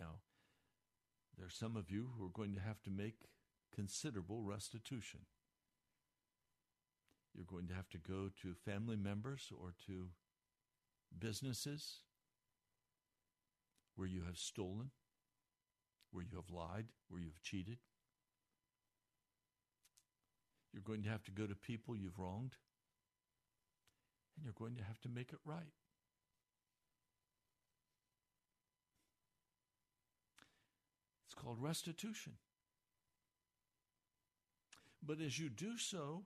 Now, 0.00 0.20
there 1.36 1.46
are 1.46 1.50
some 1.50 1.76
of 1.76 1.90
you 1.90 2.10
who 2.16 2.24
are 2.24 2.30
going 2.30 2.54
to 2.54 2.60
have 2.60 2.82
to 2.82 2.90
make 2.90 3.26
considerable 3.74 4.42
restitution. 4.42 5.20
You're 7.34 7.46
going 7.46 7.66
to 7.68 7.74
have 7.74 7.88
to 7.90 7.98
go 7.98 8.28
to 8.42 8.54
family 8.54 8.96
members 8.96 9.50
or 9.52 9.72
to 9.86 10.08
businesses 11.18 12.00
where 13.96 14.08
you 14.08 14.22
have 14.26 14.36
stolen, 14.36 14.90
where 16.10 16.24
you 16.24 16.36
have 16.36 16.50
lied, 16.50 16.86
where 17.08 17.20
you 17.20 17.28
have 17.28 17.42
cheated. 17.42 17.78
You're 20.72 20.82
going 20.82 21.02
to 21.02 21.10
have 21.10 21.24
to 21.24 21.30
go 21.30 21.46
to 21.46 21.54
people 21.54 21.96
you've 21.96 22.18
wronged, 22.18 22.56
and 24.36 24.44
you're 24.44 24.54
going 24.58 24.76
to 24.76 24.82
have 24.82 25.00
to 25.00 25.08
make 25.08 25.32
it 25.32 25.38
right. 25.44 25.72
It's 31.26 31.34
called 31.34 31.58
restitution. 31.60 32.34
But 35.02 35.20
as 35.20 35.38
you 35.38 35.48
do 35.48 35.76
so, 35.76 36.24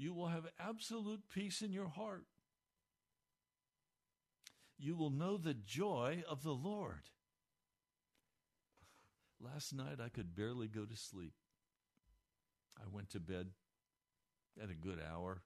you 0.00 0.14
will 0.14 0.28
have 0.28 0.46
absolute 0.58 1.20
peace 1.28 1.60
in 1.60 1.74
your 1.74 1.88
heart. 1.88 2.24
You 4.78 4.96
will 4.96 5.10
know 5.10 5.36
the 5.36 5.52
joy 5.52 6.24
of 6.26 6.42
the 6.42 6.54
Lord. 6.54 7.10
Last 9.38 9.74
night 9.74 9.98
I 10.02 10.08
could 10.08 10.34
barely 10.34 10.68
go 10.68 10.86
to 10.86 10.96
sleep. 10.96 11.34
I 12.78 12.84
went 12.90 13.10
to 13.10 13.20
bed 13.20 13.48
at 14.60 14.70
a 14.70 14.74
good 14.74 14.98
hour, 14.98 15.42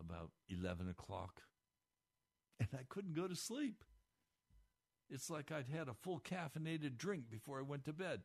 about 0.00 0.30
11 0.48 0.88
o'clock, 0.88 1.42
and 2.58 2.70
I 2.72 2.84
couldn't 2.88 3.14
go 3.14 3.28
to 3.28 3.36
sleep. 3.36 3.84
It's 5.10 5.28
like 5.28 5.52
I'd 5.52 5.68
had 5.68 5.88
a 5.88 5.94
full 5.94 6.20
caffeinated 6.20 6.96
drink 6.96 7.24
before 7.30 7.58
I 7.58 7.62
went 7.62 7.84
to 7.84 7.92
bed. 7.92 8.22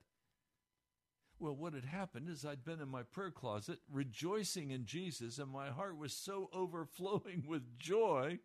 Well, 1.39 1.55
what 1.55 1.73
had 1.73 1.85
happened 1.85 2.27
is 2.27 2.43
I'd 2.43 2.65
been 2.65 2.81
in 2.81 2.89
my 2.89 3.03
prayer 3.03 3.31
closet 3.31 3.79
rejoicing 3.89 4.71
in 4.71 4.85
Jesus, 4.85 5.37
and 5.37 5.49
my 5.49 5.69
heart 5.69 5.97
was 5.97 6.13
so 6.13 6.49
overflowing 6.53 7.45
with 7.47 7.79
joy 7.79 8.39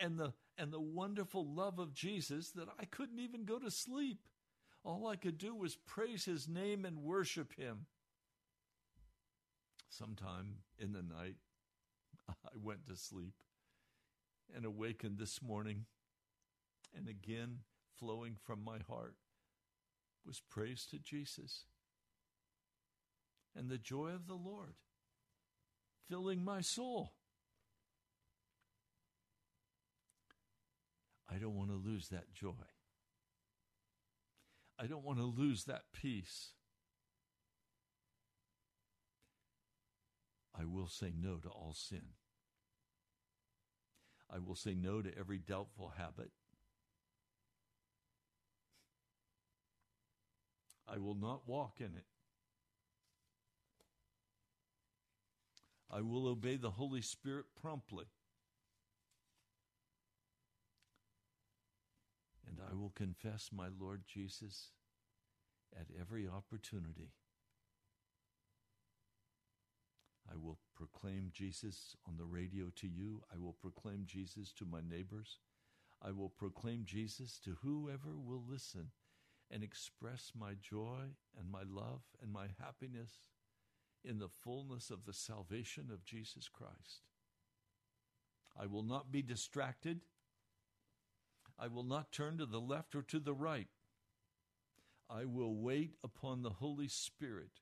and 0.00 0.18
the 0.18 0.32
and 0.56 0.72
the 0.72 0.80
wonderful 0.80 1.46
love 1.46 1.78
of 1.78 1.94
Jesus 1.94 2.50
that 2.50 2.66
I 2.80 2.84
couldn't 2.84 3.20
even 3.20 3.44
go 3.44 3.60
to 3.60 3.70
sleep. 3.70 4.18
All 4.82 5.06
I 5.06 5.14
could 5.14 5.38
do 5.38 5.54
was 5.54 5.76
praise 5.76 6.24
his 6.24 6.48
name 6.48 6.84
and 6.84 7.04
worship 7.04 7.54
him. 7.56 7.86
Sometime 9.88 10.56
in 10.76 10.92
the 10.92 11.02
night, 11.02 11.36
I 12.28 12.56
went 12.60 12.86
to 12.86 12.96
sleep 12.96 13.34
and 14.54 14.64
awakened 14.64 15.18
this 15.18 15.40
morning, 15.40 15.84
and 16.96 17.08
again, 17.08 17.58
flowing 17.96 18.34
from 18.42 18.64
my 18.64 18.78
heart, 18.88 19.14
was 20.26 20.42
praise 20.50 20.84
to 20.90 20.98
Jesus 20.98 21.64
and 23.58 23.68
the 23.68 23.78
joy 23.78 24.10
of 24.10 24.26
the 24.28 24.34
Lord 24.34 24.74
filling 26.08 26.44
my 26.44 26.60
soul. 26.60 27.12
I 31.28 31.36
don't 31.38 31.56
want 31.56 31.70
to 31.70 31.76
lose 31.76 32.08
that 32.08 32.32
joy. 32.32 32.52
I 34.78 34.86
don't 34.86 35.04
want 35.04 35.18
to 35.18 35.24
lose 35.24 35.64
that 35.64 35.82
peace. 35.92 36.52
I 40.58 40.64
will 40.64 40.88
say 40.88 41.12
no 41.20 41.36
to 41.38 41.48
all 41.48 41.74
sin. 41.74 42.14
I 44.30 44.38
will 44.38 44.54
say 44.54 44.74
no 44.74 45.02
to 45.02 45.10
every 45.18 45.38
doubtful 45.38 45.92
habit. 45.96 46.30
I 50.86 50.98
will 50.98 51.14
not 51.14 51.42
walk 51.46 51.74
in 51.80 51.86
it. 51.96 52.04
I 55.90 56.02
will 56.02 56.26
obey 56.26 56.56
the 56.56 56.72
Holy 56.72 57.02
Spirit 57.02 57.46
promptly. 57.60 58.04
And 62.46 62.58
I 62.70 62.74
will 62.74 62.92
confess 62.94 63.50
my 63.52 63.68
Lord 63.78 64.02
Jesus 64.06 64.72
at 65.78 65.86
every 65.98 66.26
opportunity. 66.26 67.12
I 70.30 70.36
will 70.36 70.58
proclaim 70.76 71.30
Jesus 71.32 71.96
on 72.06 72.16
the 72.18 72.24
radio 72.24 72.66
to 72.76 72.86
you. 72.86 73.22
I 73.34 73.38
will 73.38 73.56
proclaim 73.60 74.04
Jesus 74.06 74.52
to 74.58 74.66
my 74.66 74.80
neighbors. 74.80 75.38
I 76.02 76.12
will 76.12 76.28
proclaim 76.28 76.84
Jesus 76.84 77.40
to 77.44 77.56
whoever 77.62 78.16
will 78.16 78.44
listen 78.46 78.90
and 79.50 79.62
express 79.62 80.32
my 80.38 80.52
joy 80.60 81.14
and 81.38 81.50
my 81.50 81.62
love 81.66 82.02
and 82.22 82.30
my 82.30 82.48
happiness 82.60 83.10
in 84.04 84.18
the 84.18 84.28
fullness 84.28 84.90
of 84.90 85.04
the 85.04 85.12
salvation 85.12 85.88
of 85.92 86.04
Jesus 86.04 86.48
Christ. 86.48 87.02
I 88.58 88.66
will 88.66 88.82
not 88.82 89.12
be 89.12 89.22
distracted. 89.22 90.00
I 91.58 91.68
will 91.68 91.84
not 91.84 92.12
turn 92.12 92.38
to 92.38 92.46
the 92.46 92.60
left 92.60 92.94
or 92.94 93.02
to 93.02 93.18
the 93.18 93.34
right. 93.34 93.68
I 95.10 95.24
will 95.24 95.54
wait 95.54 95.94
upon 96.04 96.42
the 96.42 96.50
Holy 96.50 96.88
Spirit. 96.88 97.60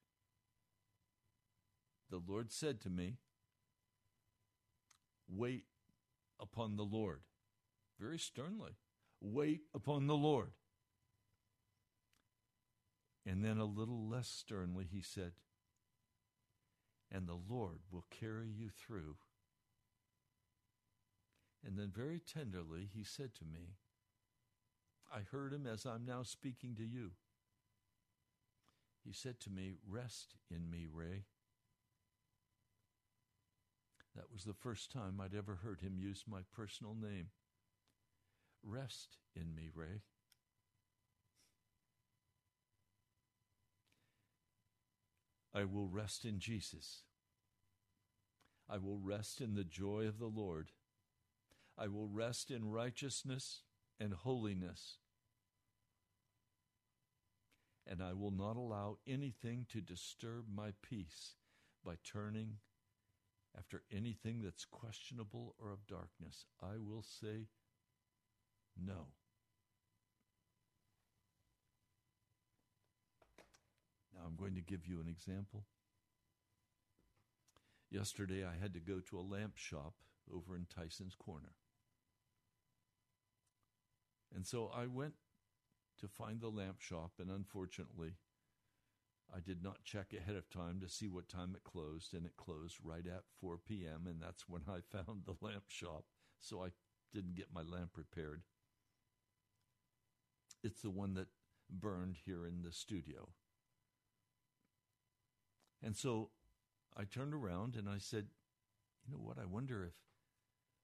The 2.10 2.20
Lord 2.26 2.52
said 2.52 2.80
to 2.82 2.90
me, 2.90 3.16
Wait 5.28 5.64
upon 6.40 6.76
the 6.76 6.84
Lord. 6.84 7.20
Very 7.98 8.18
sternly. 8.18 8.72
Wait 9.20 9.62
upon 9.74 10.06
the 10.06 10.16
Lord. 10.16 10.50
And 13.24 13.44
then 13.44 13.58
a 13.58 13.64
little 13.64 14.08
less 14.08 14.28
sternly, 14.28 14.86
he 14.90 15.00
said, 15.00 15.32
And 17.10 17.26
the 17.26 17.38
Lord 17.48 17.80
will 17.90 18.04
carry 18.10 18.48
you 18.48 18.68
through. 18.68 19.16
And 21.64 21.78
then 21.78 21.90
very 21.94 22.20
tenderly, 22.20 22.88
he 22.92 23.04
said 23.04 23.34
to 23.36 23.44
me, 23.44 23.76
I 25.12 25.20
heard 25.20 25.52
him 25.52 25.66
as 25.66 25.86
I'm 25.86 26.04
now 26.04 26.22
speaking 26.22 26.74
to 26.76 26.84
you. 26.84 27.12
He 29.04 29.12
said 29.12 29.38
to 29.40 29.50
me, 29.50 29.74
Rest 29.88 30.34
in 30.50 30.68
me, 30.68 30.86
Ray. 30.92 31.24
That 34.16 34.32
was 34.32 34.44
the 34.44 34.54
first 34.54 34.90
time 34.90 35.20
I'd 35.20 35.34
ever 35.36 35.56
heard 35.62 35.80
him 35.80 35.98
use 35.98 36.24
my 36.26 36.40
personal 36.54 36.94
name. 36.94 37.28
Rest 38.64 39.18
in 39.34 39.54
me, 39.54 39.68
Ray. 39.72 40.02
I 45.56 45.64
will 45.64 45.88
rest 45.88 46.26
in 46.26 46.38
Jesus. 46.38 47.04
I 48.68 48.76
will 48.76 48.98
rest 48.98 49.40
in 49.40 49.54
the 49.54 49.64
joy 49.64 50.06
of 50.06 50.18
the 50.18 50.26
Lord. 50.26 50.72
I 51.78 51.88
will 51.88 52.08
rest 52.08 52.50
in 52.50 52.70
righteousness 52.70 53.62
and 53.98 54.12
holiness. 54.12 54.98
And 57.86 58.02
I 58.02 58.12
will 58.12 58.32
not 58.32 58.56
allow 58.56 58.98
anything 59.06 59.64
to 59.70 59.80
disturb 59.80 60.44
my 60.54 60.72
peace 60.82 61.36
by 61.82 61.94
turning 62.04 62.56
after 63.56 63.82
anything 63.90 64.42
that's 64.42 64.66
questionable 64.66 65.54
or 65.58 65.72
of 65.72 65.86
darkness. 65.86 66.44
I 66.62 66.74
will 66.78 67.02
say 67.02 67.46
no. 68.76 69.06
Now 74.16 74.22
I'm 74.26 74.36
going 74.36 74.54
to 74.54 74.62
give 74.62 74.86
you 74.86 75.00
an 75.00 75.08
example. 75.08 75.64
Yesterday 77.90 78.44
I 78.44 78.60
had 78.60 78.74
to 78.74 78.80
go 78.80 79.00
to 79.10 79.18
a 79.18 79.20
lamp 79.20 79.56
shop 79.56 79.94
over 80.34 80.56
in 80.56 80.66
Tysons 80.66 81.16
Corner. 81.16 81.52
And 84.34 84.46
so 84.46 84.70
I 84.74 84.86
went 84.86 85.14
to 86.00 86.08
find 86.08 86.40
the 86.40 86.48
lamp 86.48 86.80
shop, 86.80 87.12
and 87.18 87.30
unfortunately, 87.30 88.14
I 89.34 89.40
did 89.40 89.62
not 89.62 89.84
check 89.84 90.12
ahead 90.12 90.36
of 90.36 90.50
time 90.50 90.80
to 90.80 90.88
see 90.88 91.08
what 91.08 91.28
time 91.28 91.54
it 91.54 91.64
closed, 91.64 92.14
and 92.14 92.26
it 92.26 92.36
closed 92.36 92.76
right 92.82 93.06
at 93.06 93.22
4 93.40 93.58
p.m., 93.66 94.06
and 94.06 94.20
that's 94.20 94.48
when 94.48 94.62
I 94.68 94.80
found 94.92 95.22
the 95.24 95.36
lamp 95.40 95.64
shop, 95.68 96.04
so 96.40 96.62
I 96.62 96.68
didn't 97.14 97.36
get 97.36 97.54
my 97.54 97.62
lamp 97.62 97.90
repaired. 97.96 98.42
It's 100.62 100.82
the 100.82 100.90
one 100.90 101.14
that 101.14 101.28
burned 101.70 102.16
here 102.24 102.46
in 102.46 102.62
the 102.62 102.72
studio. 102.72 103.28
And 105.86 105.96
so 105.96 106.30
I 106.96 107.04
turned 107.04 107.32
around 107.32 107.76
and 107.76 107.88
I 107.88 107.98
said, 107.98 108.26
You 109.06 109.14
know 109.14 109.22
what? 109.22 109.38
I 109.38 109.46
wonder 109.46 109.84
if 109.84 109.94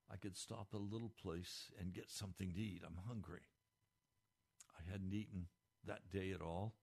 I 0.08 0.16
could 0.16 0.36
stop 0.36 0.68
at 0.72 0.78
a 0.78 0.82
little 0.82 1.10
place 1.20 1.72
and 1.76 1.92
get 1.92 2.08
something 2.08 2.52
to 2.52 2.60
eat. 2.60 2.82
I'm 2.86 3.00
hungry. 3.08 3.42
I 4.78 4.88
hadn't 4.88 5.12
eaten 5.12 5.46
that 5.84 6.08
day 6.08 6.30
at 6.30 6.40
all. 6.40 6.74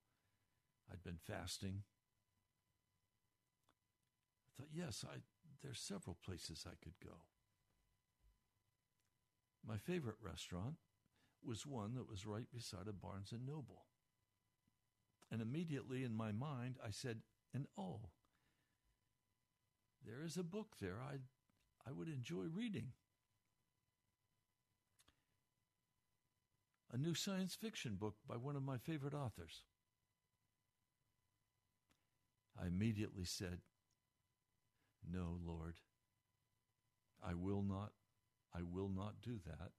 I'd 0.91 1.01
been 1.01 1.19
fasting. 1.25 1.83
I 4.49 4.49
thought, 4.57 4.71
yes, 4.73 5.05
I, 5.07 5.19
there's 5.63 5.79
several 5.79 6.17
places 6.25 6.65
I 6.67 6.75
could 6.83 6.99
go. 7.01 7.15
My 9.65 9.77
favorite 9.77 10.17
restaurant 10.21 10.75
was 11.41 11.65
one 11.65 11.93
that 11.93 12.09
was 12.09 12.25
right 12.25 12.51
beside 12.53 12.89
a 12.89 12.93
Barnes 12.93 13.31
and 13.31 13.45
Noble. 13.45 13.85
And 15.31 15.41
immediately 15.41 16.03
in 16.03 16.13
my 16.13 16.33
mind, 16.33 16.75
I 16.85 16.89
said, 16.89 17.19
and 17.53 17.65
oh, 17.77 17.99
there 20.05 20.23
is 20.23 20.37
a 20.37 20.43
book 20.43 20.75
there 20.79 20.97
I, 21.01 21.15
I 21.87 21.91
would 21.91 22.07
enjoy 22.07 22.45
reading. 22.53 22.93
A 26.91 26.97
new 26.97 27.13
science 27.13 27.53
fiction 27.53 27.95
book 27.95 28.15
by 28.27 28.35
one 28.35 28.55
of 28.55 28.63
my 28.63 28.77
favorite 28.77 29.13
authors. 29.13 29.63
I 32.61 32.67
immediately 32.67 33.25
said, 33.25 33.59
No, 35.09 35.37
Lord, 35.45 35.75
I 37.23 37.35
will 37.35 37.61
not, 37.61 37.91
I 38.55 38.61
will 38.63 38.89
not 38.89 39.21
do 39.21 39.39
that. 39.45 39.71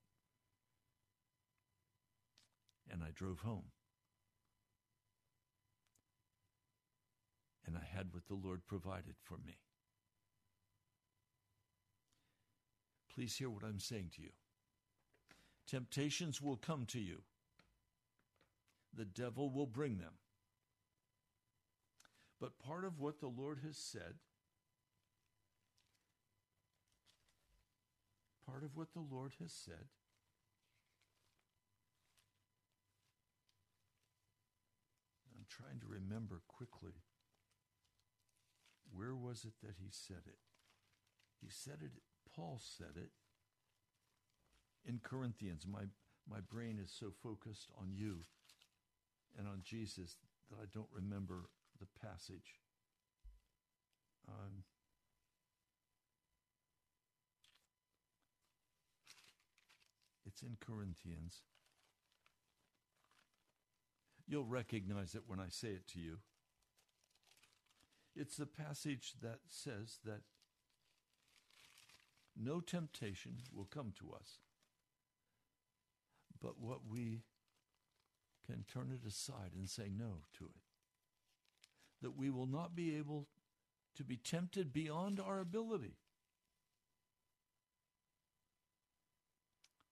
And 2.91 3.03
I 3.03 3.11
drove 3.13 3.41
home. 3.41 3.65
And 7.71 7.79
I 7.79 7.97
had 7.97 8.09
what 8.11 8.27
the 8.27 8.35
Lord 8.35 8.67
provided 8.67 9.15
for 9.23 9.39
me. 9.47 9.59
Please 13.15 13.37
hear 13.37 13.49
what 13.49 13.63
I'm 13.63 13.79
saying 13.79 14.11
to 14.17 14.23
you. 14.23 14.31
Temptations 15.69 16.43
will 16.43 16.57
come 16.57 16.85
to 16.87 16.99
you. 16.99 17.23
The 18.93 19.05
devil 19.05 19.51
will 19.51 19.67
bring 19.67 19.99
them. 19.99 20.15
But 22.41 22.59
part 22.59 22.85
of 22.85 22.99
what 22.99 23.21
the 23.21 23.29
Lord 23.29 23.61
has 23.65 23.77
said, 23.77 24.15
part 28.45 28.65
of 28.65 28.71
what 28.75 28.93
the 28.95 29.05
Lord 29.09 29.35
has 29.41 29.53
said, 29.53 29.87
I'm 35.37 35.45
trying 35.49 35.79
to 35.79 35.87
remember 35.87 36.41
quickly. 36.49 36.95
Where 38.95 39.15
was 39.15 39.45
it 39.45 39.55
that 39.63 39.77
he 39.79 39.89
said 39.91 40.23
it? 40.27 40.39
He 41.41 41.49
said 41.49 41.79
it, 41.81 41.93
Paul 42.35 42.61
said 42.61 42.97
it 42.97 43.11
in 44.85 45.01
Corinthians. 45.03 45.67
My, 45.67 45.85
my 46.29 46.41
brain 46.41 46.79
is 46.83 46.91
so 46.91 47.13
focused 47.23 47.71
on 47.81 47.93
you 47.95 48.21
and 49.39 49.47
on 49.47 49.61
Jesus 49.65 50.17
that 50.51 50.57
I 50.61 50.67
don't 50.73 50.89
remember 50.93 51.49
the 51.79 51.87
passage. 52.07 52.61
Um, 54.29 54.65
it's 60.27 60.43
in 60.43 60.57
Corinthians. 60.61 61.43
You'll 64.27 64.45
recognize 64.45 65.15
it 65.15 65.23
when 65.27 65.41
I 65.41 65.49
say 65.49 65.69
it 65.69 65.87
to 65.89 65.99
you. 65.99 66.19
It's 68.15 68.37
the 68.37 68.47
passage 68.47 69.15
that 69.23 69.39
says 69.49 69.99
that 70.05 70.23
no 72.37 72.61
temptation 72.61 73.39
will 73.55 73.67
come 73.67 73.93
to 73.99 74.13
us, 74.15 74.39
but 76.41 76.59
what 76.59 76.81
we 76.89 77.23
can 78.47 78.65
turn 78.65 78.91
it 78.93 79.07
aside 79.07 79.53
and 79.57 79.69
say 79.69 79.91
no 79.95 80.23
to 80.39 80.45
it. 80.45 80.63
That 82.03 82.17
we 82.17 82.31
will 82.31 82.47
not 82.47 82.75
be 82.75 82.97
able 82.97 83.29
to 83.97 84.05
be 84.05 84.17
tempted 84.17 84.73
beyond 84.73 85.21
our 85.21 85.41
ability. 85.41 85.97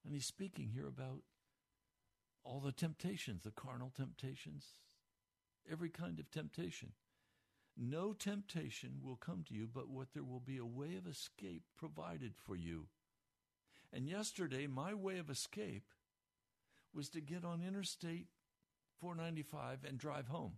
And 0.04 0.14
he's 0.14 0.26
speaking 0.26 0.70
here 0.74 0.86
about 0.86 1.20
all 2.42 2.60
the 2.60 2.72
temptations, 2.72 3.42
the 3.42 3.50
carnal 3.50 3.92
temptations, 3.94 4.64
every 5.70 5.90
kind 5.90 6.18
of 6.18 6.30
temptation. 6.30 6.92
No 7.80 8.12
temptation 8.12 8.98
will 9.04 9.14
come 9.16 9.44
to 9.48 9.54
you, 9.54 9.68
but 9.72 9.88
what 9.88 10.08
there 10.12 10.24
will 10.24 10.40
be 10.40 10.58
a 10.58 10.64
way 10.64 10.96
of 10.96 11.06
escape 11.06 11.62
provided 11.76 12.34
for 12.36 12.56
you. 12.56 12.88
And 13.92 14.08
yesterday, 14.08 14.66
my 14.66 14.94
way 14.94 15.18
of 15.18 15.30
escape 15.30 15.84
was 16.92 17.08
to 17.10 17.20
get 17.20 17.44
on 17.44 17.62
Interstate 17.62 18.26
495 19.00 19.84
and 19.84 19.96
drive 19.96 20.26
home. 20.26 20.54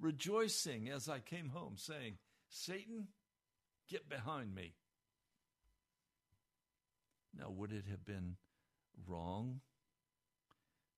Rejoicing 0.00 0.88
as 0.88 1.08
I 1.08 1.20
came 1.20 1.50
home, 1.50 1.74
saying, 1.76 2.18
Satan, 2.48 3.06
get 3.88 4.08
behind 4.08 4.52
me. 4.52 4.74
Now, 7.38 7.50
would 7.50 7.72
it 7.72 7.84
have 7.88 8.04
been 8.04 8.36
wrong 9.06 9.60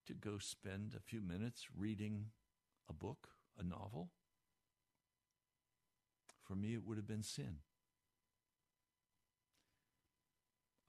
to 0.07 0.15
go 0.15 0.39
spend 0.39 0.95
a 0.97 1.01
few 1.01 1.21
minutes 1.21 1.67
reading 1.77 2.27
a 2.89 2.93
book, 2.93 3.29
a 3.59 3.63
novel? 3.63 4.11
For 6.45 6.55
me, 6.55 6.75
it 6.75 6.85
would 6.87 6.97
have 6.97 7.07
been 7.07 7.23
sin. 7.23 7.57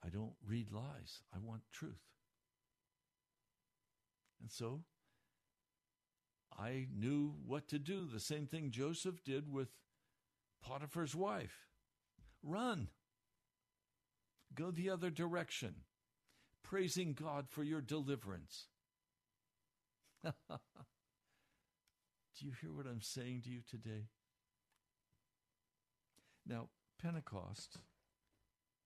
I 0.04 0.10
don't 0.10 0.34
read 0.46 0.72
lies, 0.72 1.22
I 1.34 1.40
want 1.40 1.62
truth. 1.72 2.04
And 4.42 4.52
so 4.52 4.82
I 6.58 6.88
knew 6.96 7.34
what 7.46 7.68
to 7.70 7.80
do. 7.80 8.08
The 8.12 8.20
same 8.20 8.46
thing 8.46 8.70
Joseph 8.70 9.24
did 9.24 9.52
with 9.52 9.70
Potiphar's 10.62 11.16
wife 11.16 11.66
run, 12.44 12.90
go 14.54 14.72
the 14.72 14.90
other 14.90 15.10
direction, 15.10 15.76
praising 16.64 17.14
God 17.14 17.48
for 17.50 17.64
your 17.64 17.82
deliverance. 17.82 18.68
do 22.38 22.46
you 22.46 22.52
hear 22.60 22.72
what 22.74 22.86
I'm 22.86 23.02
saying 23.02 23.44
to 23.44 23.50
you 23.50 23.62
today? 23.70 24.08
Now, 26.46 26.70
Pentecost 27.02 27.78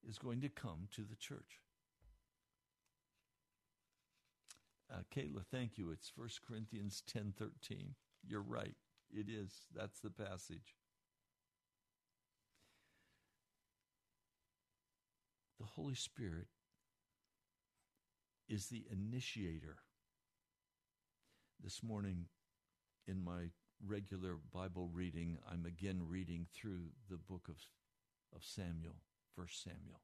is 0.07 0.17
going 0.17 0.41
to 0.41 0.49
come 0.49 0.87
to 0.95 1.01
the 1.01 1.15
church. 1.15 1.61
Uh, 4.91 5.01
Kayla, 5.13 5.43
thank 5.51 5.77
you. 5.77 5.91
It's 5.91 6.11
1 6.15 6.29
Corinthians 6.47 7.03
10:13. 7.07 7.95
You're 8.25 8.41
right. 8.41 8.75
It 9.11 9.29
is. 9.29 9.67
That's 9.73 9.99
the 9.99 10.09
passage. 10.09 10.75
The 15.59 15.65
Holy 15.65 15.95
Spirit 15.95 16.47
is 18.47 18.67
the 18.67 18.85
initiator. 18.91 19.77
This 21.61 21.83
morning 21.83 22.25
in 23.09 23.23
my 23.23 23.49
regular 23.85 24.37
Bible 24.53 24.89
reading, 24.93 25.37
I'm 25.49 25.65
again 25.65 26.01
reading 26.07 26.45
through 26.53 26.89
the 27.09 27.17
book 27.17 27.47
of, 27.49 27.55
of 28.35 28.43
Samuel, 28.43 28.97
1 29.35 29.47
Samuel. 29.51 30.01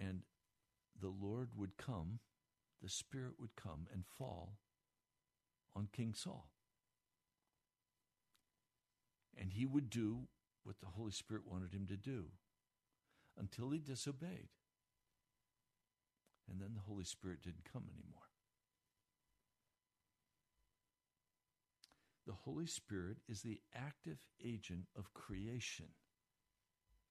And 0.00 0.22
the 1.00 1.08
Lord 1.08 1.50
would 1.56 1.76
come, 1.76 2.20
the 2.82 2.88
Spirit 2.88 3.34
would 3.40 3.56
come 3.56 3.86
and 3.92 4.04
fall 4.06 4.58
on 5.74 5.88
King 5.92 6.14
Saul. 6.14 6.48
And 9.36 9.50
he 9.50 9.66
would 9.66 9.90
do 9.90 10.28
what 10.62 10.78
the 10.80 10.86
Holy 10.86 11.12
Spirit 11.12 11.42
wanted 11.46 11.72
him 11.72 11.86
to 11.88 11.96
do 11.96 12.26
until 13.36 13.70
he 13.70 13.78
disobeyed. 13.78 14.48
And 16.48 16.60
then 16.60 16.74
the 16.74 16.82
Holy 16.86 17.04
Spirit 17.04 17.42
didn't 17.42 17.68
come 17.72 17.84
anymore. 17.92 18.23
The 22.26 22.32
Holy 22.32 22.66
Spirit 22.66 23.18
is 23.28 23.42
the 23.42 23.60
active 23.74 24.18
agent 24.42 24.86
of 24.96 25.12
creation. 25.12 25.88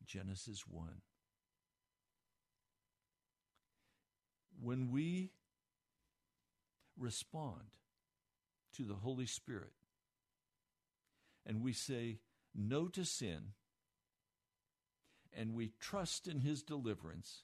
Genesis 0.06 0.66
1. 0.68 1.02
When 4.60 4.92
we 4.92 5.32
respond 6.98 7.78
to 8.76 8.84
the 8.84 8.96
Holy 8.96 9.26
Spirit 9.26 9.74
and 11.46 11.62
we 11.62 11.74
say 11.74 12.20
no 12.56 12.88
to 12.88 13.06
sin 13.06 13.54
and 15.36 15.54
we 15.54 15.74
trust 15.80 16.28
in 16.28 16.40
His 16.40 16.64
deliverance 16.64 17.44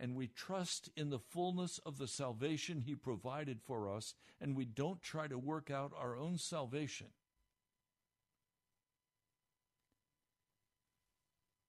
and 0.00 0.16
we 0.16 0.26
trust 0.26 0.88
in 0.96 1.10
the 1.10 1.18
fullness 1.18 1.78
of 1.84 1.98
the 1.98 2.08
salvation 2.08 2.80
He 2.80 2.94
provided 2.94 3.60
for 3.60 3.94
us, 3.94 4.14
and 4.40 4.56
we 4.56 4.64
don't 4.64 5.02
try 5.02 5.28
to 5.28 5.38
work 5.38 5.70
out 5.70 5.92
our 5.96 6.16
own 6.16 6.38
salvation, 6.38 7.08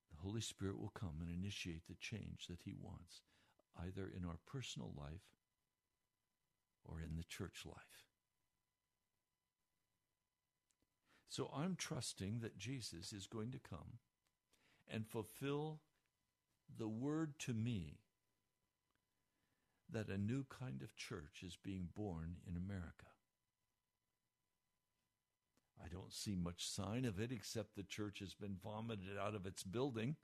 the 0.09 0.21
Holy 0.21 0.39
Spirit 0.39 0.79
will 0.79 0.93
come 0.97 1.17
and 1.19 1.29
initiate 1.29 1.87
the 1.87 1.95
change 1.99 2.47
that 2.49 2.61
He 2.63 2.73
wants, 2.81 3.21
either 3.77 4.09
in 4.15 4.25
our 4.25 4.39
personal 4.49 4.93
life 4.97 5.35
or 6.85 7.01
in 7.01 7.17
the 7.17 7.25
church 7.25 7.63
life. 7.65 7.75
So 11.27 11.51
I'm 11.55 11.75
trusting 11.75 12.39
that 12.39 12.57
Jesus 12.57 13.11
is 13.11 13.27
going 13.27 13.51
to 13.51 13.59
come 13.59 13.99
and 14.89 15.05
fulfill 15.05 15.79
the 16.77 16.87
word 16.87 17.33
to 17.39 17.53
me 17.53 17.99
that 19.91 20.09
a 20.09 20.17
new 20.17 20.45
kind 20.49 20.81
of 20.81 20.95
church 20.95 21.43
is 21.45 21.57
being 21.61 21.89
born 21.93 22.37
in 22.47 22.55
America. 22.55 23.07
I 25.83 25.87
don't 25.87 26.13
see 26.13 26.35
much 26.35 26.69
sign 26.69 27.05
of 27.05 27.19
it 27.19 27.31
except 27.31 27.75
the 27.75 27.83
church 27.83 28.19
has 28.19 28.33
been 28.33 28.55
vomited 28.63 29.17
out 29.19 29.35
of 29.35 29.45
its 29.45 29.63
building. 29.63 30.15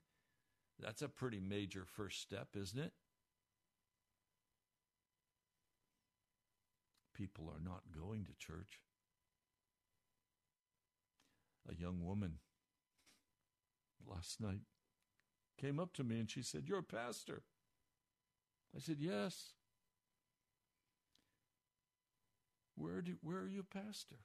That's 0.80 1.02
a 1.02 1.08
pretty 1.08 1.40
major 1.40 1.84
first 1.84 2.20
step, 2.20 2.48
isn't 2.54 2.78
it? 2.78 2.92
People 7.14 7.52
are 7.52 7.62
not 7.62 7.82
going 7.92 8.24
to 8.24 8.32
church. 8.38 8.80
A 11.68 11.74
young 11.74 12.04
woman 12.04 12.38
last 14.06 14.40
night 14.40 14.60
came 15.60 15.80
up 15.80 15.92
to 15.94 16.04
me 16.04 16.20
and 16.20 16.30
she 16.30 16.42
said, 16.42 16.64
You're 16.66 16.78
a 16.78 16.82
pastor. 16.84 17.42
I 18.74 18.78
said, 18.78 18.98
Yes. 19.00 19.54
Where 22.78 23.02
do 23.02 23.16
where 23.22 23.38
are 23.38 23.48
you 23.48 23.62
pastor? 23.62 24.16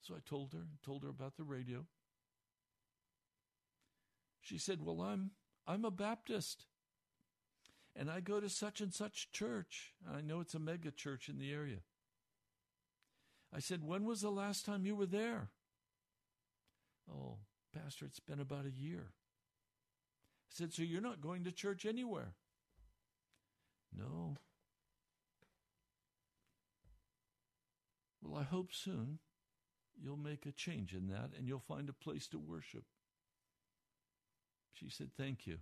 So 0.00 0.14
I 0.14 0.18
told 0.28 0.52
her, 0.52 0.66
told 0.84 1.04
her 1.04 1.08
about 1.08 1.36
the 1.36 1.44
radio. 1.44 1.84
She 4.40 4.58
said, 4.58 4.84
Well, 4.84 5.00
I'm 5.00 5.30
I'm 5.66 5.84
a 5.84 5.90
Baptist. 5.90 6.66
And 7.94 8.10
I 8.10 8.20
go 8.20 8.40
to 8.40 8.48
such 8.48 8.80
and 8.80 8.92
such 8.92 9.30
church. 9.32 9.92
I 10.10 10.22
know 10.22 10.40
it's 10.40 10.54
a 10.54 10.58
mega 10.58 10.90
church 10.90 11.28
in 11.28 11.38
the 11.38 11.52
area. 11.52 11.80
I 13.54 13.60
said, 13.60 13.84
When 13.84 14.04
was 14.04 14.22
the 14.22 14.30
last 14.30 14.64
time 14.64 14.86
you 14.86 14.96
were 14.96 15.06
there? 15.06 15.50
Oh, 17.10 17.36
Pastor, 17.74 18.06
it's 18.06 18.20
been 18.20 18.40
about 18.40 18.64
a 18.64 18.70
year. 18.70 19.08
I 19.10 20.48
said, 20.48 20.72
So 20.72 20.82
you're 20.82 21.02
not 21.02 21.20
going 21.20 21.44
to 21.44 21.52
church 21.52 21.84
anywhere? 21.84 22.32
No. 23.96 24.36
Well, 28.22 28.40
I 28.40 28.44
hope 28.44 28.72
soon 28.72 29.18
you'll 30.00 30.16
make 30.16 30.46
a 30.46 30.52
change 30.52 30.94
in 30.94 31.08
that 31.08 31.30
and 31.36 31.46
you'll 31.46 31.58
find 31.58 31.88
a 31.88 31.92
place 31.92 32.26
to 32.28 32.38
worship. 32.38 32.84
She 34.72 34.88
said, 34.88 35.10
Thank 35.16 35.46
you. 35.46 35.58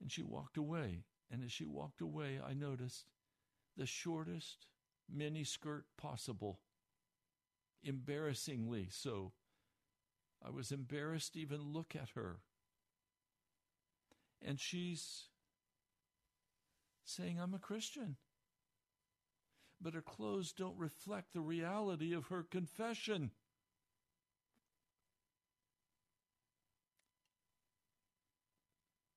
And 0.00 0.10
she 0.10 0.22
walked 0.22 0.56
away. 0.56 1.04
And 1.30 1.44
as 1.44 1.52
she 1.52 1.64
walked 1.64 2.00
away, 2.00 2.40
I 2.44 2.54
noticed 2.54 3.06
the 3.76 3.86
shortest 3.86 4.66
mini 5.08 5.44
skirt 5.44 5.84
possible, 5.96 6.60
embarrassingly 7.84 8.88
so. 8.90 9.32
I 10.44 10.50
was 10.50 10.72
embarrassed 10.72 11.34
to 11.34 11.40
even 11.40 11.72
look 11.72 11.94
at 11.94 12.10
her. 12.14 12.40
And 14.42 14.58
she's 14.58 15.26
saying, 17.04 17.38
I'm 17.38 17.54
a 17.54 17.58
Christian. 17.58 18.16
But 19.80 19.94
her 19.94 20.02
clothes 20.02 20.52
don't 20.52 20.76
reflect 20.76 21.32
the 21.32 21.40
reality 21.40 22.12
of 22.12 22.26
her 22.26 22.42
confession. 22.42 23.30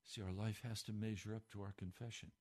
See, 0.05 0.21
our 0.21 0.31
life 0.31 0.61
has 0.63 0.83
to 0.83 0.93
measure 0.93 1.33
up 1.35 1.49
to 1.51 1.61
our 1.61 1.73
confession. 1.77 2.31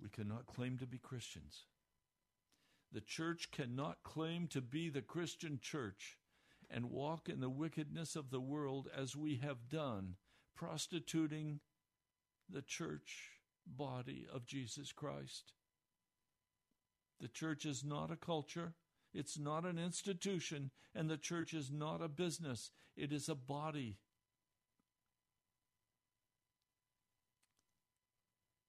We 0.00 0.10
cannot 0.10 0.46
claim 0.46 0.76
to 0.78 0.86
be 0.86 0.98
Christians. 0.98 1.64
The 2.92 3.00
church 3.00 3.50
cannot 3.50 4.02
claim 4.04 4.46
to 4.48 4.60
be 4.60 4.90
the 4.90 5.02
Christian 5.02 5.58
church 5.60 6.18
and 6.70 6.90
walk 6.90 7.28
in 7.28 7.40
the 7.40 7.48
wickedness 7.48 8.14
of 8.14 8.30
the 8.30 8.40
world 8.40 8.88
as 8.94 9.16
we 9.16 9.36
have 9.36 9.68
done, 9.68 10.16
prostituting 10.54 11.60
the 12.48 12.62
church 12.62 13.35
body 13.66 14.26
of 14.32 14.46
Jesus 14.46 14.92
Christ. 14.92 15.52
The 17.20 17.28
church 17.28 17.64
is 17.64 17.82
not 17.84 18.10
a 18.10 18.16
culture, 18.16 18.74
it's 19.14 19.38
not 19.38 19.64
an 19.64 19.78
institution, 19.78 20.70
and 20.94 21.08
the 21.08 21.16
church 21.16 21.54
is 21.54 21.70
not 21.70 22.02
a 22.02 22.08
business, 22.08 22.70
it 22.96 23.12
is 23.12 23.28
a 23.28 23.34
body. 23.34 23.98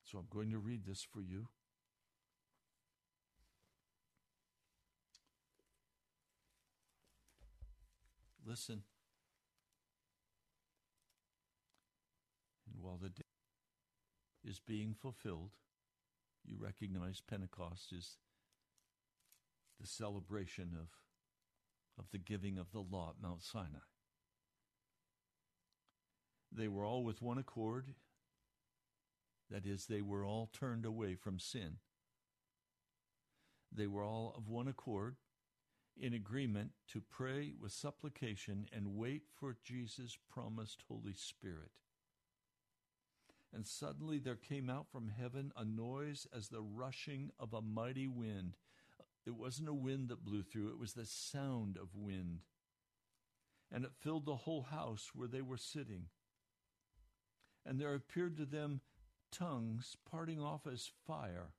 So 0.03 0.19
I'm 0.19 0.27
going 0.29 0.51
to 0.51 0.57
read 0.57 0.85
this 0.85 1.05
for 1.13 1.19
you. 1.19 1.47
Listen. 8.45 8.83
And 12.71 12.81
while 12.81 12.97
the 12.97 13.11
is 14.47 14.59
being 14.59 14.95
fulfilled, 14.99 15.51
you 16.45 16.55
recognize 16.57 17.21
Pentecost 17.21 17.91
is 17.91 18.17
the 19.79 19.87
celebration 19.87 20.69
of, 20.79 20.87
of 21.99 22.09
the 22.11 22.17
giving 22.17 22.57
of 22.57 22.71
the 22.71 22.79
law 22.79 23.09
at 23.09 23.21
Mount 23.21 23.43
Sinai. 23.43 23.85
They 26.51 26.67
were 26.67 26.85
all 26.85 27.03
with 27.03 27.21
one 27.21 27.37
accord. 27.37 27.93
That 29.51 29.65
is, 29.65 29.85
they 29.85 30.01
were 30.01 30.25
all 30.25 30.49
turned 30.51 30.85
away 30.85 31.15
from 31.15 31.39
sin. 31.39 31.77
They 33.71 33.87
were 33.87 34.03
all 34.03 34.33
of 34.37 34.47
one 34.47 34.67
accord 34.67 35.17
in 35.99 36.13
agreement 36.13 36.71
to 36.89 37.01
pray 37.01 37.53
with 37.59 37.71
supplication 37.71 38.67
and 38.73 38.95
wait 38.95 39.23
for 39.39 39.57
Jesus' 39.63 40.17
promised 40.31 40.83
Holy 40.87 41.13
Spirit. 41.13 41.71
And 43.53 43.65
suddenly 43.65 44.19
there 44.19 44.35
came 44.35 44.69
out 44.69 44.87
from 44.91 45.09
heaven 45.09 45.51
a 45.55 45.63
noise 45.63 46.27
as 46.35 46.49
the 46.49 46.61
rushing 46.61 47.31
of 47.39 47.53
a 47.53 47.61
mighty 47.61 48.07
wind. 48.07 48.57
It 49.25 49.35
wasn't 49.35 49.69
a 49.69 49.73
wind 49.73 50.09
that 50.09 50.23
blew 50.23 50.43
through, 50.43 50.69
it 50.69 50.79
was 50.79 50.93
the 50.93 51.05
sound 51.05 51.77
of 51.77 51.95
wind. 51.95 52.41
And 53.71 53.83
it 53.83 53.91
filled 53.99 54.25
the 54.25 54.35
whole 54.35 54.63
house 54.63 55.11
where 55.13 55.27
they 55.27 55.41
were 55.41 55.57
sitting. 55.57 56.05
And 57.65 57.79
there 57.79 57.93
appeared 57.93 58.37
to 58.37 58.45
them 58.45 58.81
tongues 59.31 59.97
parting 60.09 60.41
off 60.41 60.65
as 60.65 60.89
fire. 61.05 61.51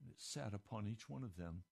And 0.00 0.10
it 0.10 0.20
sat 0.20 0.52
upon 0.52 0.86
each 0.86 1.08
one 1.08 1.24
of 1.24 1.36
them. 1.36 1.62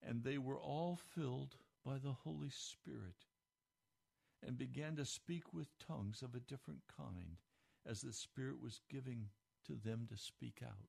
And 0.00 0.22
they 0.22 0.38
were 0.38 0.58
all 0.58 0.96
filled 1.14 1.56
by 1.84 1.98
the 1.98 2.12
Holy 2.12 2.50
Spirit 2.50 3.24
and 4.46 4.56
began 4.56 4.96
to 4.96 5.04
speak 5.04 5.52
with 5.52 5.78
tongues 5.78 6.22
of 6.22 6.34
a 6.34 6.40
different 6.40 6.80
kind 6.96 7.38
as 7.86 8.00
the 8.00 8.12
Spirit 8.12 8.60
was 8.62 8.80
giving 8.90 9.26
to 9.66 9.74
them 9.74 10.06
to 10.10 10.16
speak 10.16 10.62
out. 10.64 10.88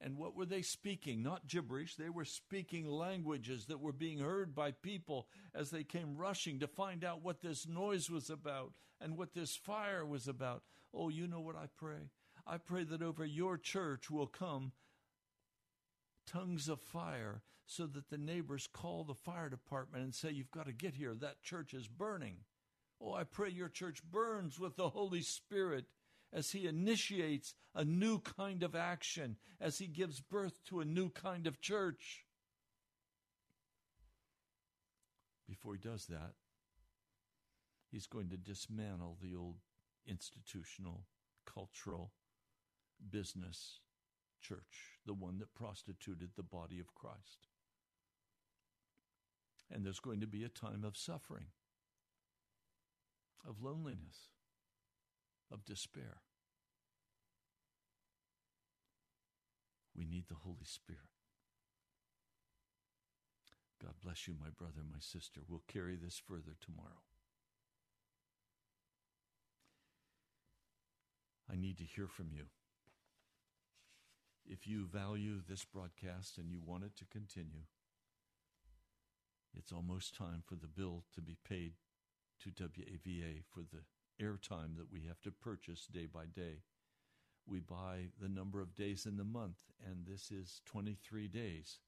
And 0.00 0.16
what 0.16 0.34
were 0.34 0.46
they 0.46 0.62
speaking? 0.62 1.22
Not 1.22 1.46
gibberish. 1.46 1.96
They 1.96 2.08
were 2.08 2.24
speaking 2.24 2.86
languages 2.86 3.66
that 3.66 3.80
were 3.80 3.92
being 3.92 4.18
heard 4.18 4.54
by 4.54 4.72
people 4.72 5.28
as 5.54 5.70
they 5.70 5.84
came 5.84 6.16
rushing 6.16 6.58
to 6.60 6.66
find 6.66 7.04
out 7.04 7.22
what 7.22 7.40
this 7.40 7.68
noise 7.68 8.10
was 8.10 8.30
about 8.30 8.72
and 9.00 9.16
what 9.16 9.34
this 9.34 9.54
fire 9.54 10.04
was 10.04 10.26
about. 10.26 10.62
Oh, 10.94 11.08
you 11.08 11.26
know 11.26 11.40
what 11.40 11.56
I 11.56 11.66
pray? 11.76 12.10
I 12.46 12.58
pray 12.58 12.84
that 12.84 13.02
over 13.02 13.24
your 13.24 13.56
church 13.56 14.10
will 14.10 14.26
come 14.26 14.72
tongues 16.26 16.68
of 16.68 16.80
fire 16.80 17.42
so 17.66 17.86
that 17.86 18.10
the 18.10 18.18
neighbors 18.18 18.68
call 18.72 19.04
the 19.04 19.14
fire 19.14 19.48
department 19.48 20.02
and 20.02 20.14
say, 20.14 20.30
You've 20.30 20.50
got 20.50 20.66
to 20.66 20.72
get 20.72 20.94
here. 20.94 21.14
That 21.14 21.42
church 21.42 21.74
is 21.74 21.86
burning. 21.86 22.38
Oh, 23.04 23.14
I 23.14 23.24
pray 23.24 23.50
your 23.50 23.68
church 23.68 24.00
burns 24.08 24.60
with 24.60 24.76
the 24.76 24.90
Holy 24.90 25.22
Spirit 25.22 25.86
as 26.32 26.52
He 26.52 26.66
initiates 26.66 27.54
a 27.74 27.84
new 27.84 28.20
kind 28.20 28.62
of 28.62 28.76
action, 28.76 29.36
as 29.60 29.78
He 29.78 29.86
gives 29.88 30.20
birth 30.20 30.62
to 30.66 30.80
a 30.80 30.84
new 30.84 31.10
kind 31.10 31.46
of 31.46 31.60
church. 31.60 32.24
Before 35.48 35.74
He 35.74 35.80
does 35.80 36.06
that, 36.06 36.34
He's 37.90 38.06
going 38.06 38.30
to 38.30 38.36
dismantle 38.36 39.18
the 39.20 39.34
old 39.34 39.56
institutional, 40.06 41.04
cultural, 41.44 42.12
business 43.10 43.80
church, 44.40 44.98
the 45.04 45.12
one 45.12 45.38
that 45.38 45.54
prostituted 45.54 46.30
the 46.36 46.42
body 46.42 46.78
of 46.78 46.94
Christ. 46.94 47.48
And 49.70 49.84
there's 49.84 50.00
going 50.00 50.20
to 50.20 50.26
be 50.26 50.44
a 50.44 50.48
time 50.48 50.84
of 50.84 50.96
suffering, 50.96 51.46
of 53.48 53.62
loneliness, 53.62 54.30
of 55.50 55.64
despair. 55.64 56.22
We 59.96 60.04
need 60.04 60.24
the 60.28 60.36
Holy 60.36 60.64
Spirit. 60.64 61.00
God 63.82 63.94
bless 64.02 64.28
you, 64.28 64.34
my 64.38 64.48
brother, 64.56 64.80
my 64.88 65.00
sister. 65.00 65.40
We'll 65.48 65.62
carry 65.66 65.96
this 65.96 66.20
further 66.24 66.56
tomorrow. 66.60 67.02
I 71.50 71.56
need 71.56 71.78
to 71.78 71.84
hear 71.84 72.06
from 72.06 72.28
you. 72.32 72.44
If 74.46 74.66
you 74.66 74.86
value 74.86 75.40
this 75.46 75.64
broadcast 75.64 76.38
and 76.38 76.50
you 76.50 76.60
want 76.64 76.84
it 76.84 76.96
to 76.96 77.04
continue, 77.04 77.64
it's 79.54 79.72
almost 79.72 80.16
time 80.16 80.42
for 80.46 80.54
the 80.54 80.66
bill 80.66 81.04
to 81.14 81.20
be 81.20 81.36
paid 81.46 81.72
to 82.42 82.50
WAVA 82.50 83.44
for 83.52 83.60
the 83.60 83.84
airtime 84.22 84.76
that 84.76 84.92
we 84.92 85.06
have 85.06 85.22
to 85.22 85.30
purchase 85.30 85.86
day 85.86 86.06
by 86.12 86.26
day. 86.26 86.64
We 87.46 87.60
buy 87.60 88.08
the 88.20 88.28
number 88.28 88.60
of 88.60 88.74
days 88.74 89.06
in 89.06 89.16
the 89.16 89.24
month, 89.24 89.56
and 89.84 90.06
this 90.06 90.30
is 90.30 90.60
23 90.66 91.28
days. 91.28 91.78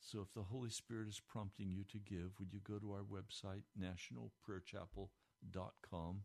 So 0.00 0.20
if 0.20 0.34
the 0.34 0.42
Holy 0.42 0.68
Spirit 0.70 1.08
is 1.08 1.22
prompting 1.26 1.70
you 1.70 1.84
to 1.84 1.98
give, 1.98 2.38
would 2.38 2.52
you 2.52 2.60
go 2.60 2.78
to 2.78 2.92
our 2.92 3.04
website, 3.04 3.62
nationalprayerchapel.com? 3.80 6.24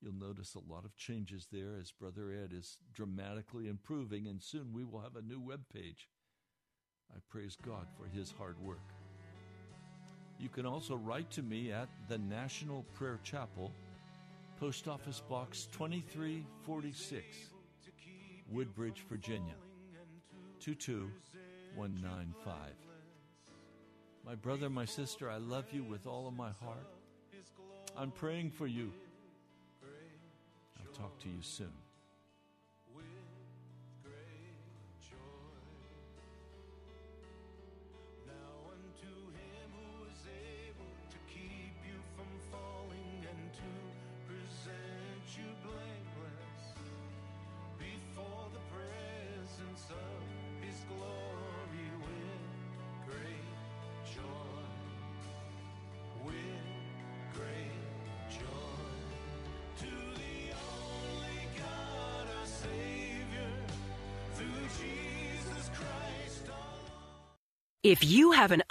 You'll 0.00 0.14
notice 0.14 0.54
a 0.54 0.72
lot 0.72 0.86
of 0.86 0.96
changes 0.96 1.46
there 1.52 1.76
as 1.78 1.92
Brother 1.92 2.32
Ed 2.32 2.54
is 2.54 2.78
dramatically 2.92 3.68
improving, 3.68 4.26
and 4.26 4.42
soon 4.42 4.72
we 4.72 4.84
will 4.84 5.00
have 5.00 5.16
a 5.16 5.22
new 5.22 5.40
web 5.40 5.68
page. 5.72 6.08
I 7.12 7.18
praise 7.28 7.56
God 7.56 7.88
for 7.98 8.06
his 8.06 8.30
hard 8.38 8.58
work. 8.58 8.99
You 10.40 10.48
can 10.48 10.64
also 10.64 10.96
write 10.96 11.30
to 11.32 11.42
me 11.42 11.70
at 11.70 11.90
the 12.08 12.16
National 12.16 12.84
Prayer 12.94 13.20
Chapel, 13.22 13.70
Post 14.58 14.88
Office 14.88 15.20
Box 15.28 15.68
2346, 15.72 17.36
Woodbridge, 18.50 19.04
Virginia 19.10 19.52
22195. 20.60 22.54
My 24.24 24.34
brother, 24.34 24.70
my 24.70 24.86
sister, 24.86 25.28
I 25.30 25.36
love 25.36 25.66
you 25.72 25.84
with 25.84 26.06
all 26.06 26.26
of 26.26 26.34
my 26.34 26.52
heart. 26.64 26.88
I'm 27.94 28.10
praying 28.10 28.50
for 28.50 28.66
you. 28.66 28.92
I'll 30.78 30.92
talk 30.94 31.18
to 31.20 31.28
you 31.28 31.42
soon. 31.42 31.89
If 67.90 68.04
you 68.04 68.30
have 68.30 68.52
an 68.52 68.62